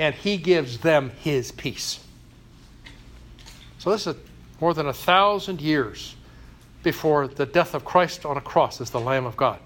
and 0.00 0.14
He 0.14 0.38
gives 0.38 0.78
them 0.78 1.12
His 1.20 1.52
peace. 1.52 2.00
So, 3.78 3.90
this 3.90 4.08
is 4.08 4.16
more 4.60 4.74
than 4.74 4.88
a 4.88 4.92
thousand 4.92 5.60
years 5.60 6.16
before 6.82 7.28
the 7.28 7.46
death 7.46 7.74
of 7.74 7.84
Christ 7.84 8.24
on 8.24 8.36
a 8.36 8.40
cross 8.40 8.80
as 8.80 8.90
the 8.90 8.98
Lamb 8.98 9.26
of 9.26 9.36
God. 9.36 9.60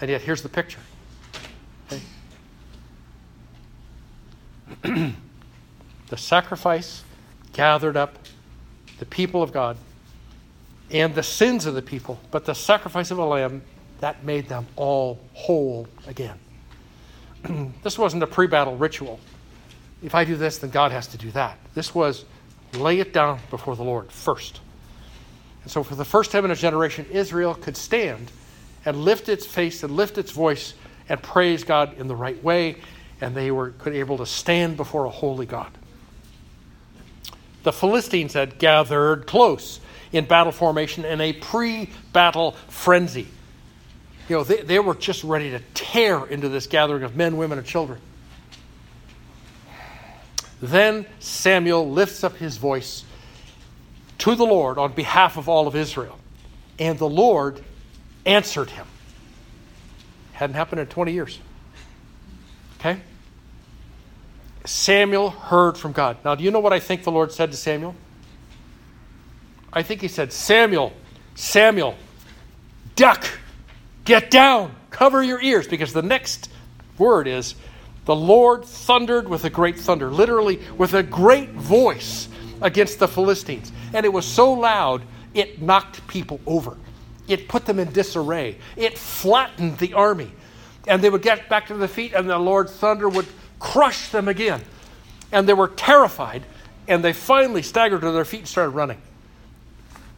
And 0.00 0.10
yet, 0.10 0.20
here's 0.20 0.42
the 0.42 0.48
picture. 0.48 0.80
Okay? 1.90 2.02
the 6.08 6.16
sacrifice 6.16 7.02
gathered 7.54 7.96
up 7.96 8.18
the 8.98 9.06
people 9.06 9.42
of 9.42 9.50
God 9.52 9.78
and 10.90 11.14
the 11.14 11.22
sins 11.22 11.64
of 11.64 11.74
the 11.74 11.82
people, 11.82 12.20
but 12.30 12.44
the 12.44 12.54
sacrifice 12.54 13.10
of 13.10 13.18
a 13.18 13.24
lamb 13.24 13.62
that 14.00 14.24
made 14.24 14.48
them 14.48 14.66
all 14.76 15.18
whole 15.32 15.88
again. 16.06 16.38
this 17.82 17.98
wasn't 17.98 18.22
a 18.22 18.26
pre 18.26 18.46
battle 18.46 18.76
ritual. 18.76 19.18
If 20.02 20.14
I 20.14 20.24
do 20.24 20.36
this, 20.36 20.58
then 20.58 20.70
God 20.70 20.92
has 20.92 21.08
to 21.08 21.18
do 21.18 21.30
that. 21.32 21.58
This 21.74 21.94
was 21.94 22.24
lay 22.74 23.00
it 23.00 23.12
down 23.12 23.40
before 23.50 23.74
the 23.76 23.82
Lord 23.82 24.12
first. 24.12 24.60
And 25.62 25.72
so, 25.72 25.82
for 25.82 25.94
the 25.94 26.04
first 26.04 26.30
time 26.30 26.44
in 26.44 26.50
a 26.50 26.56
generation, 26.56 27.06
Israel 27.10 27.54
could 27.54 27.76
stand 27.76 28.30
and 28.84 29.04
lift 29.04 29.28
its 29.28 29.44
face 29.44 29.82
and 29.82 29.96
lift 29.96 30.18
its 30.18 30.30
voice 30.30 30.74
and 31.08 31.22
praise 31.22 31.64
God 31.64 31.98
in 31.98 32.06
the 32.06 32.16
right 32.16 32.42
way, 32.42 32.76
and 33.20 33.34
they 33.34 33.50
were 33.50 33.70
could 33.70 33.94
able 33.94 34.18
to 34.18 34.26
stand 34.26 34.76
before 34.76 35.04
a 35.04 35.10
holy 35.10 35.46
God 35.46 35.70
the 37.68 37.72
Philistines 37.72 38.32
had 38.32 38.58
gathered 38.58 39.26
close 39.26 39.80
in 40.10 40.24
battle 40.24 40.52
formation 40.52 41.04
in 41.04 41.20
a 41.20 41.34
pre 41.34 41.90
battle 42.14 42.52
frenzy. 42.68 43.26
You 44.28 44.36
know, 44.36 44.44
they, 44.44 44.62
they 44.62 44.78
were 44.78 44.94
just 44.94 45.24
ready 45.24 45.50
to 45.50 45.60
tear 45.74 46.24
into 46.24 46.48
this 46.48 46.66
gathering 46.66 47.02
of 47.02 47.14
men, 47.14 47.36
women, 47.36 47.58
and 47.58 47.66
children. 47.66 48.00
Then 50.60 51.06
Samuel 51.20 51.90
lifts 51.90 52.24
up 52.24 52.36
his 52.36 52.56
voice 52.56 53.04
to 54.18 54.34
the 54.34 54.44
Lord 54.44 54.78
on 54.78 54.92
behalf 54.92 55.36
of 55.36 55.48
all 55.48 55.68
of 55.68 55.76
Israel. 55.76 56.18
And 56.78 56.98
the 56.98 57.08
Lord 57.08 57.62
answered 58.26 58.70
him. 58.70 58.86
Hadn't 60.32 60.54
happened 60.54 60.80
in 60.80 60.86
20 60.86 61.12
years. 61.12 61.38
Okay? 62.78 63.00
Samuel 64.64 65.30
heard 65.30 65.78
from 65.78 65.92
God. 65.92 66.18
Now, 66.24 66.34
do 66.34 66.44
you 66.44 66.50
know 66.50 66.60
what 66.60 66.72
I 66.72 66.80
think 66.80 67.04
the 67.04 67.10
Lord 67.10 67.32
said 67.32 67.50
to 67.50 67.56
Samuel? 67.56 67.94
I 69.72 69.82
think 69.82 70.00
he 70.00 70.08
said, 70.08 70.32
Samuel, 70.32 70.92
Samuel, 71.34 71.94
duck, 72.96 73.26
get 74.04 74.30
down, 74.30 74.74
cover 74.90 75.22
your 75.22 75.40
ears, 75.40 75.68
because 75.68 75.92
the 75.92 76.02
next 76.02 76.50
word 76.98 77.26
is, 77.26 77.54
the 78.08 78.16
Lord 78.16 78.64
thundered 78.64 79.28
with 79.28 79.44
a 79.44 79.50
great 79.50 79.78
thunder, 79.78 80.10
literally 80.10 80.60
with 80.78 80.94
a 80.94 81.02
great 81.02 81.50
voice 81.50 82.30
against 82.62 82.98
the 82.98 83.06
Philistines. 83.06 83.70
And 83.92 84.06
it 84.06 84.08
was 84.08 84.24
so 84.24 84.50
loud, 84.54 85.02
it 85.34 85.60
knocked 85.60 86.06
people 86.08 86.40
over. 86.46 86.78
It 87.28 87.48
put 87.48 87.66
them 87.66 87.78
in 87.78 87.92
disarray. 87.92 88.56
It 88.76 88.96
flattened 88.96 89.76
the 89.76 89.92
army. 89.92 90.32
And 90.86 91.04
they 91.04 91.10
would 91.10 91.20
get 91.20 91.50
back 91.50 91.66
to 91.66 91.74
their 91.74 91.86
feet, 91.86 92.14
and 92.14 92.30
the 92.30 92.38
Lord's 92.38 92.72
thunder 92.72 93.10
would 93.10 93.26
crush 93.58 94.08
them 94.08 94.26
again. 94.26 94.62
And 95.30 95.46
they 95.46 95.52
were 95.52 95.68
terrified, 95.68 96.44
and 96.88 97.04
they 97.04 97.12
finally 97.12 97.60
staggered 97.60 98.00
to 98.00 98.10
their 98.10 98.24
feet 98.24 98.40
and 98.40 98.48
started 98.48 98.70
running. 98.70 99.02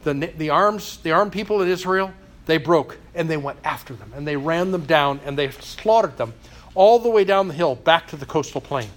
The, 0.05 0.15
the, 0.15 0.51
arms, 0.51 0.99
the 0.99 1.11
armed 1.11 1.33
people 1.33 1.61
in 1.61 1.69
Israel, 1.69 2.15
they 2.47 2.59
broke, 2.59 2.99
and 3.17 3.29
they 3.29 3.37
went 3.37 3.59
after 3.65 3.95
them, 3.95 4.13
and 4.15 4.25
they 4.29 4.37
ran 4.37 4.71
them 4.71 4.85
down, 4.87 5.19
and 5.25 5.37
they 5.37 5.51
slaughtered 5.51 6.19
them 6.19 6.35
all 6.75 6.99
the 6.99 7.11
way 7.11 7.25
down 7.25 7.49
the 7.49 7.55
hill 7.55 7.75
back 7.75 8.09
to 8.09 8.17
the 8.17 8.27
coastal 8.27 8.61
plain. 8.61 8.89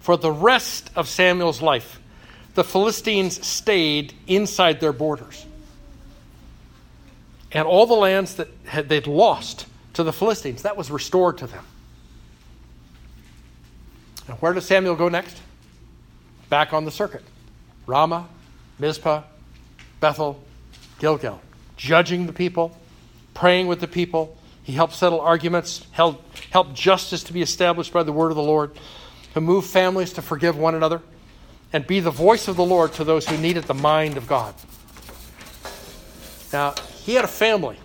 For 0.00 0.16
the 0.16 0.32
rest 0.32 0.90
of 0.96 1.08
Samuel's 1.08 1.60
life, 1.60 2.00
the 2.54 2.64
Philistines 2.64 3.46
stayed 3.46 4.14
inside 4.26 4.80
their 4.80 4.92
borders 4.92 5.44
and 7.52 7.66
all 7.66 7.86
the 7.86 7.94
lands 7.94 8.36
that 8.36 8.48
had, 8.66 8.88
they'd 8.88 9.06
lost 9.06 9.66
to 9.94 10.02
the 10.02 10.12
Philistines, 10.12 10.62
that 10.62 10.76
was 10.76 10.90
restored 10.90 11.38
to 11.38 11.46
them. 11.46 11.64
And 14.28 14.36
where 14.38 14.52
does 14.52 14.66
Samuel 14.66 14.96
go 14.96 15.08
next? 15.08 15.36
Back 16.50 16.72
on 16.72 16.84
the 16.84 16.90
circuit. 16.90 17.24
Ramah, 17.86 18.28
Mizpah, 18.78 19.22
Bethel, 20.00 20.42
Gilgal. 20.98 21.40
Judging 21.76 22.26
the 22.26 22.32
people, 22.32 22.76
praying 23.32 23.66
with 23.66 23.80
the 23.80 23.88
people. 23.88 24.36
He 24.68 24.74
helped 24.74 24.92
settle 24.92 25.22
arguments, 25.22 25.86
helped, 25.92 26.40
helped 26.50 26.74
justice 26.74 27.22
to 27.24 27.32
be 27.32 27.40
established 27.40 27.90
by 27.90 28.02
the 28.02 28.12
word 28.12 28.28
of 28.28 28.36
the 28.36 28.42
Lord, 28.42 28.72
to 29.32 29.40
move 29.40 29.64
families 29.64 30.12
to 30.12 30.20
forgive 30.20 30.58
one 30.58 30.74
another, 30.74 31.00
and 31.72 31.86
be 31.86 32.00
the 32.00 32.10
voice 32.10 32.48
of 32.48 32.56
the 32.56 32.66
Lord 32.66 32.92
to 32.92 33.04
those 33.04 33.26
who 33.26 33.38
needed 33.38 33.64
the 33.64 33.72
mind 33.72 34.18
of 34.18 34.26
God. 34.26 34.54
Now, 36.52 36.74
he 37.02 37.14
had 37.14 37.24
a 37.24 37.28
family. 37.28 37.78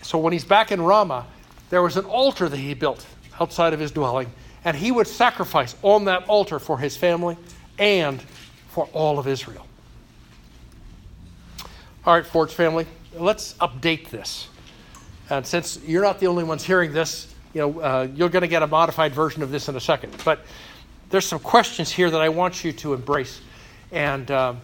So 0.00 0.16
when 0.16 0.32
he's 0.32 0.46
back 0.46 0.72
in 0.72 0.80
Ramah, 0.80 1.26
there 1.68 1.82
was 1.82 1.98
an 1.98 2.06
altar 2.06 2.48
that 2.48 2.56
he 2.56 2.72
built 2.72 3.04
outside 3.38 3.74
of 3.74 3.80
his 3.80 3.90
dwelling, 3.90 4.32
and 4.64 4.74
he 4.74 4.90
would 4.90 5.06
sacrifice 5.06 5.76
on 5.82 6.06
that 6.06 6.26
altar 6.30 6.58
for 6.58 6.78
his 6.78 6.96
family 6.96 7.36
and 7.78 8.22
for 8.68 8.88
all 8.94 9.18
of 9.18 9.28
Israel. 9.28 9.66
All 12.06 12.14
right, 12.14 12.24
Ford's 12.24 12.54
family, 12.54 12.86
let's 13.12 13.52
update 13.60 14.08
this. 14.08 14.48
And 15.30 15.46
since 15.46 15.80
you're 15.84 16.02
not 16.02 16.20
the 16.20 16.26
only 16.26 16.44
ones 16.44 16.64
hearing 16.64 16.92
this, 16.92 17.34
you 17.52 17.60
know, 17.60 17.80
uh, 17.80 18.08
you're 18.14 18.28
going 18.28 18.42
to 18.42 18.48
get 18.48 18.62
a 18.62 18.66
modified 18.66 19.12
version 19.12 19.42
of 19.42 19.50
this 19.50 19.68
in 19.68 19.76
a 19.76 19.80
second. 19.80 20.14
But 20.24 20.40
there's 21.10 21.26
some 21.26 21.38
questions 21.38 21.90
here 21.90 22.10
that 22.10 22.20
I 22.20 22.28
want 22.28 22.64
you 22.64 22.72
to 22.72 22.94
embrace 22.94 23.40
and 23.90 24.30
um, 24.30 24.60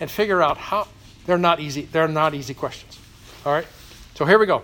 and 0.00 0.10
figure 0.10 0.42
out 0.42 0.56
how 0.56 0.88
they're 1.26 1.38
not 1.38 1.60
easy. 1.60 1.82
They're 1.82 2.08
not 2.08 2.34
easy 2.34 2.54
questions. 2.54 2.98
All 3.46 3.52
right? 3.52 3.66
So 4.14 4.24
here 4.24 4.38
we 4.38 4.46
go. 4.46 4.62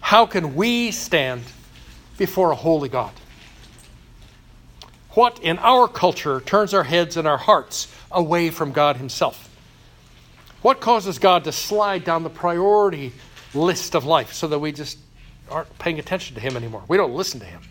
How 0.00 0.26
can 0.26 0.54
we 0.54 0.90
stand 0.90 1.42
before 2.18 2.50
a 2.50 2.56
holy 2.56 2.88
God? 2.88 3.12
What 5.10 5.40
in 5.40 5.58
our 5.58 5.88
culture 5.88 6.40
turns 6.40 6.72
our 6.72 6.84
heads 6.84 7.16
and 7.16 7.28
our 7.28 7.36
hearts 7.36 7.92
away 8.10 8.50
from 8.50 8.72
God 8.72 8.96
Himself? 8.96 9.48
What 10.62 10.80
causes 10.80 11.18
God 11.18 11.44
to 11.44 11.52
slide 11.52 12.04
down 12.04 12.22
the 12.22 12.30
priority 12.30 13.12
list 13.54 13.94
of 13.94 14.04
life 14.04 14.32
so 14.32 14.48
that 14.48 14.58
we 14.58 14.72
just 14.72 14.98
aren't 15.50 15.78
paying 15.78 15.98
attention 15.98 16.34
to 16.34 16.40
Him 16.40 16.56
anymore? 16.56 16.82
We 16.88 16.96
don't 16.96 17.14
listen 17.14 17.40
to 17.40 17.46
Him. 17.46 17.62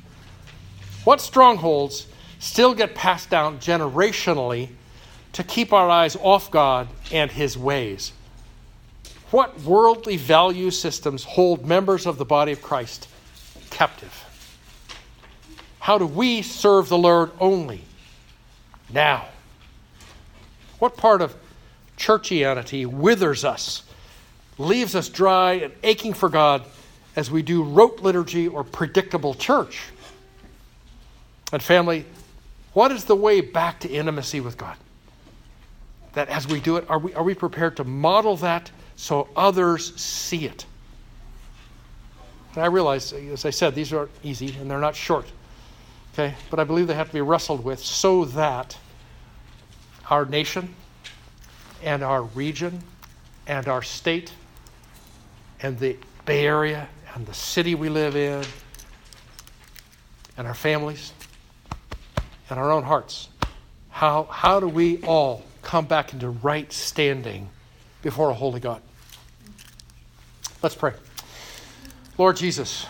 What 1.04 1.22
strongholds 1.22 2.08
still 2.40 2.74
get 2.74 2.96
passed 2.96 3.30
down 3.30 3.60
generationally 3.60 4.70
to 5.34 5.44
keep 5.44 5.74
our 5.74 5.90
eyes 5.90 6.16
off 6.16 6.52
God 6.52 6.88
and 7.12 7.32
His 7.32 7.58
ways? 7.58 8.14
What 9.32 9.62
worldly 9.62 10.18
value 10.18 10.72
systems 10.72 11.24
hold 11.24 11.66
members 11.66 12.06
of 12.06 12.18
the 12.18 12.26
body 12.26 12.52
of 12.52 12.62
Christ 12.62 13.08
captive? 13.70 14.26
How 15.80 15.98
do 15.98 16.06
we 16.06 16.42
serve 16.42 16.90
the 16.90 16.98
Lord 16.98 17.32
only 17.40 17.82
now? 18.92 19.26
What 20.80 20.98
part 20.98 21.22
of 21.22 21.36
churchianity 21.98 22.86
withers 22.86 23.46
us, 23.46 23.84
leaves 24.58 24.96
us 24.96 25.10
dry 25.10 25.54
and 25.54 25.74
aching 25.84 26.14
for 26.14 26.30
God 26.30 26.64
as 27.16 27.30
we 27.30 27.42
do 27.42 27.64
rote 27.64 28.00
liturgy 28.02 28.48
or 28.48 28.64
predictable 28.64 29.34
church? 29.34 29.82
And 31.52 31.62
family, 31.62 32.06
what 32.74 32.92
is 32.92 33.06
the 33.06 33.16
way 33.16 33.42
back 33.42 33.82
to 33.82 33.90
intimacy 33.90 34.40
with 34.40 34.58
God? 34.58 34.78
That 36.14 36.30
as 36.30 36.48
we 36.48 36.60
do 36.60 36.78
it, 36.78 36.90
are 36.90 37.00
we, 37.00 37.14
are 37.14 37.24
we 37.24 37.34
prepared 37.34 37.78
to 37.78 37.84
model 37.84 38.38
that 38.38 38.72
so 39.02 39.28
others 39.36 39.96
see 40.00 40.46
it. 40.46 40.66
And 42.54 42.64
I 42.64 42.68
realize, 42.68 43.14
as 43.14 43.46
I 43.46 43.50
said, 43.50 43.74
these 43.74 43.92
aren't 43.92 44.12
easy 44.22 44.56
and 44.60 44.70
they're 44.70 44.80
not 44.80 44.96
short. 44.96 45.26
Okay? 46.14 46.36
But 46.52 46.60
I 46.60 46.66
believe 46.66 46.86
they 46.86 46.94
have 46.94 47.08
to 47.08 47.14
be 47.14 47.22
wrestled 47.22 47.64
with 47.64 47.80
so 47.80 48.26
that 48.26 48.78
our 50.12 50.26
nation 50.26 50.76
and 51.82 52.04
our 52.04 52.22
region 52.22 52.84
and 53.48 53.68
our 53.68 53.82
state 53.82 54.34
and 55.62 55.78
the 55.80 55.98
Bay 56.26 56.46
Area 56.46 56.88
and 57.14 57.26
the 57.26 57.34
city 57.34 57.76
we 57.76 57.90
live 57.90 58.16
in 58.16 58.44
and 60.38 60.48
our 60.48 60.54
families 60.54 61.14
and 62.50 62.60
our 62.60 62.72
own 62.72 62.84
hearts. 62.84 63.30
How, 63.90 64.24
how 64.24 64.60
do 64.60 64.68
we 64.68 65.02
all 65.04 65.44
come 65.62 65.86
back 65.86 66.14
into 66.14 66.30
right 66.30 66.72
standing 66.72 67.50
before 68.02 68.30
a 68.30 68.34
holy 68.34 68.60
God? 68.60 68.82
Let's 70.64 70.76
pray. 70.76 70.94
Lord 72.18 72.38
Jesus, 72.38 72.86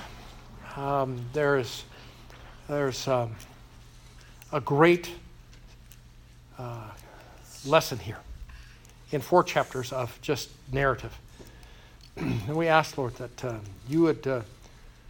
um, 0.75 1.25
there's, 1.33 1.83
there's 2.67 3.07
um, 3.07 3.35
a 4.51 4.61
great 4.61 5.09
uh, 6.57 6.89
lesson 7.65 7.97
here 7.99 8.19
in 9.11 9.21
four 9.21 9.43
chapters 9.43 9.91
of 9.91 10.17
just 10.21 10.49
narrative. 10.71 11.17
and 12.17 12.55
we 12.55 12.67
ask, 12.67 12.97
Lord, 12.97 13.15
that 13.15 13.45
uh, 13.45 13.55
you 13.87 14.01
would 14.03 14.25
uh, 14.27 14.41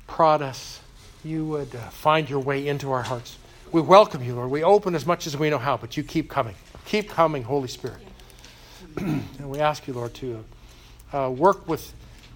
prod 0.07 0.41
us, 0.41 0.79
you 1.23 1.45
would 1.45 1.73
uh, 1.75 1.89
find 1.89 2.29
your 2.29 2.39
way 2.39 2.67
into 2.67 2.91
our 2.91 3.03
hearts. 3.03 3.37
We 3.71 3.81
welcome 3.81 4.23
you, 4.23 4.35
Lord. 4.35 4.51
We 4.51 4.63
open 4.63 4.95
as 4.95 5.05
much 5.05 5.27
as 5.27 5.37
we 5.37 5.49
know 5.49 5.57
how, 5.57 5.77
but 5.77 5.95
you 5.97 6.03
keep 6.03 6.29
coming. 6.29 6.55
Keep 6.85 7.09
coming, 7.09 7.43
Holy 7.43 7.67
Spirit. 7.67 8.01
and 8.97 9.49
we 9.49 9.59
ask 9.59 9.87
you, 9.87 9.93
Lord, 9.93 10.13
to 10.15 10.43
uh, 11.13 11.29
work 11.29 11.67
with 11.67 11.93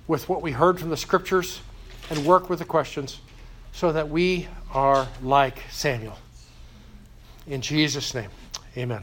with 0.08 0.30
what 0.30 0.42
we 0.42 0.52
heard 0.52 0.80
from 0.80 0.90
the 0.90 0.98
scriptures 0.98 1.62
and 2.10 2.26
work 2.26 2.50
with 2.50 2.60
the 2.60 2.66
questions 2.66 3.20
so 3.74 3.92
that 3.92 4.10
we 4.10 4.48
are 4.74 5.08
like 5.22 5.64
Samuel. 5.72 6.18
In 7.48 7.62
Jesus' 7.62 8.14
name, 8.14 8.30
amen. 8.78 9.02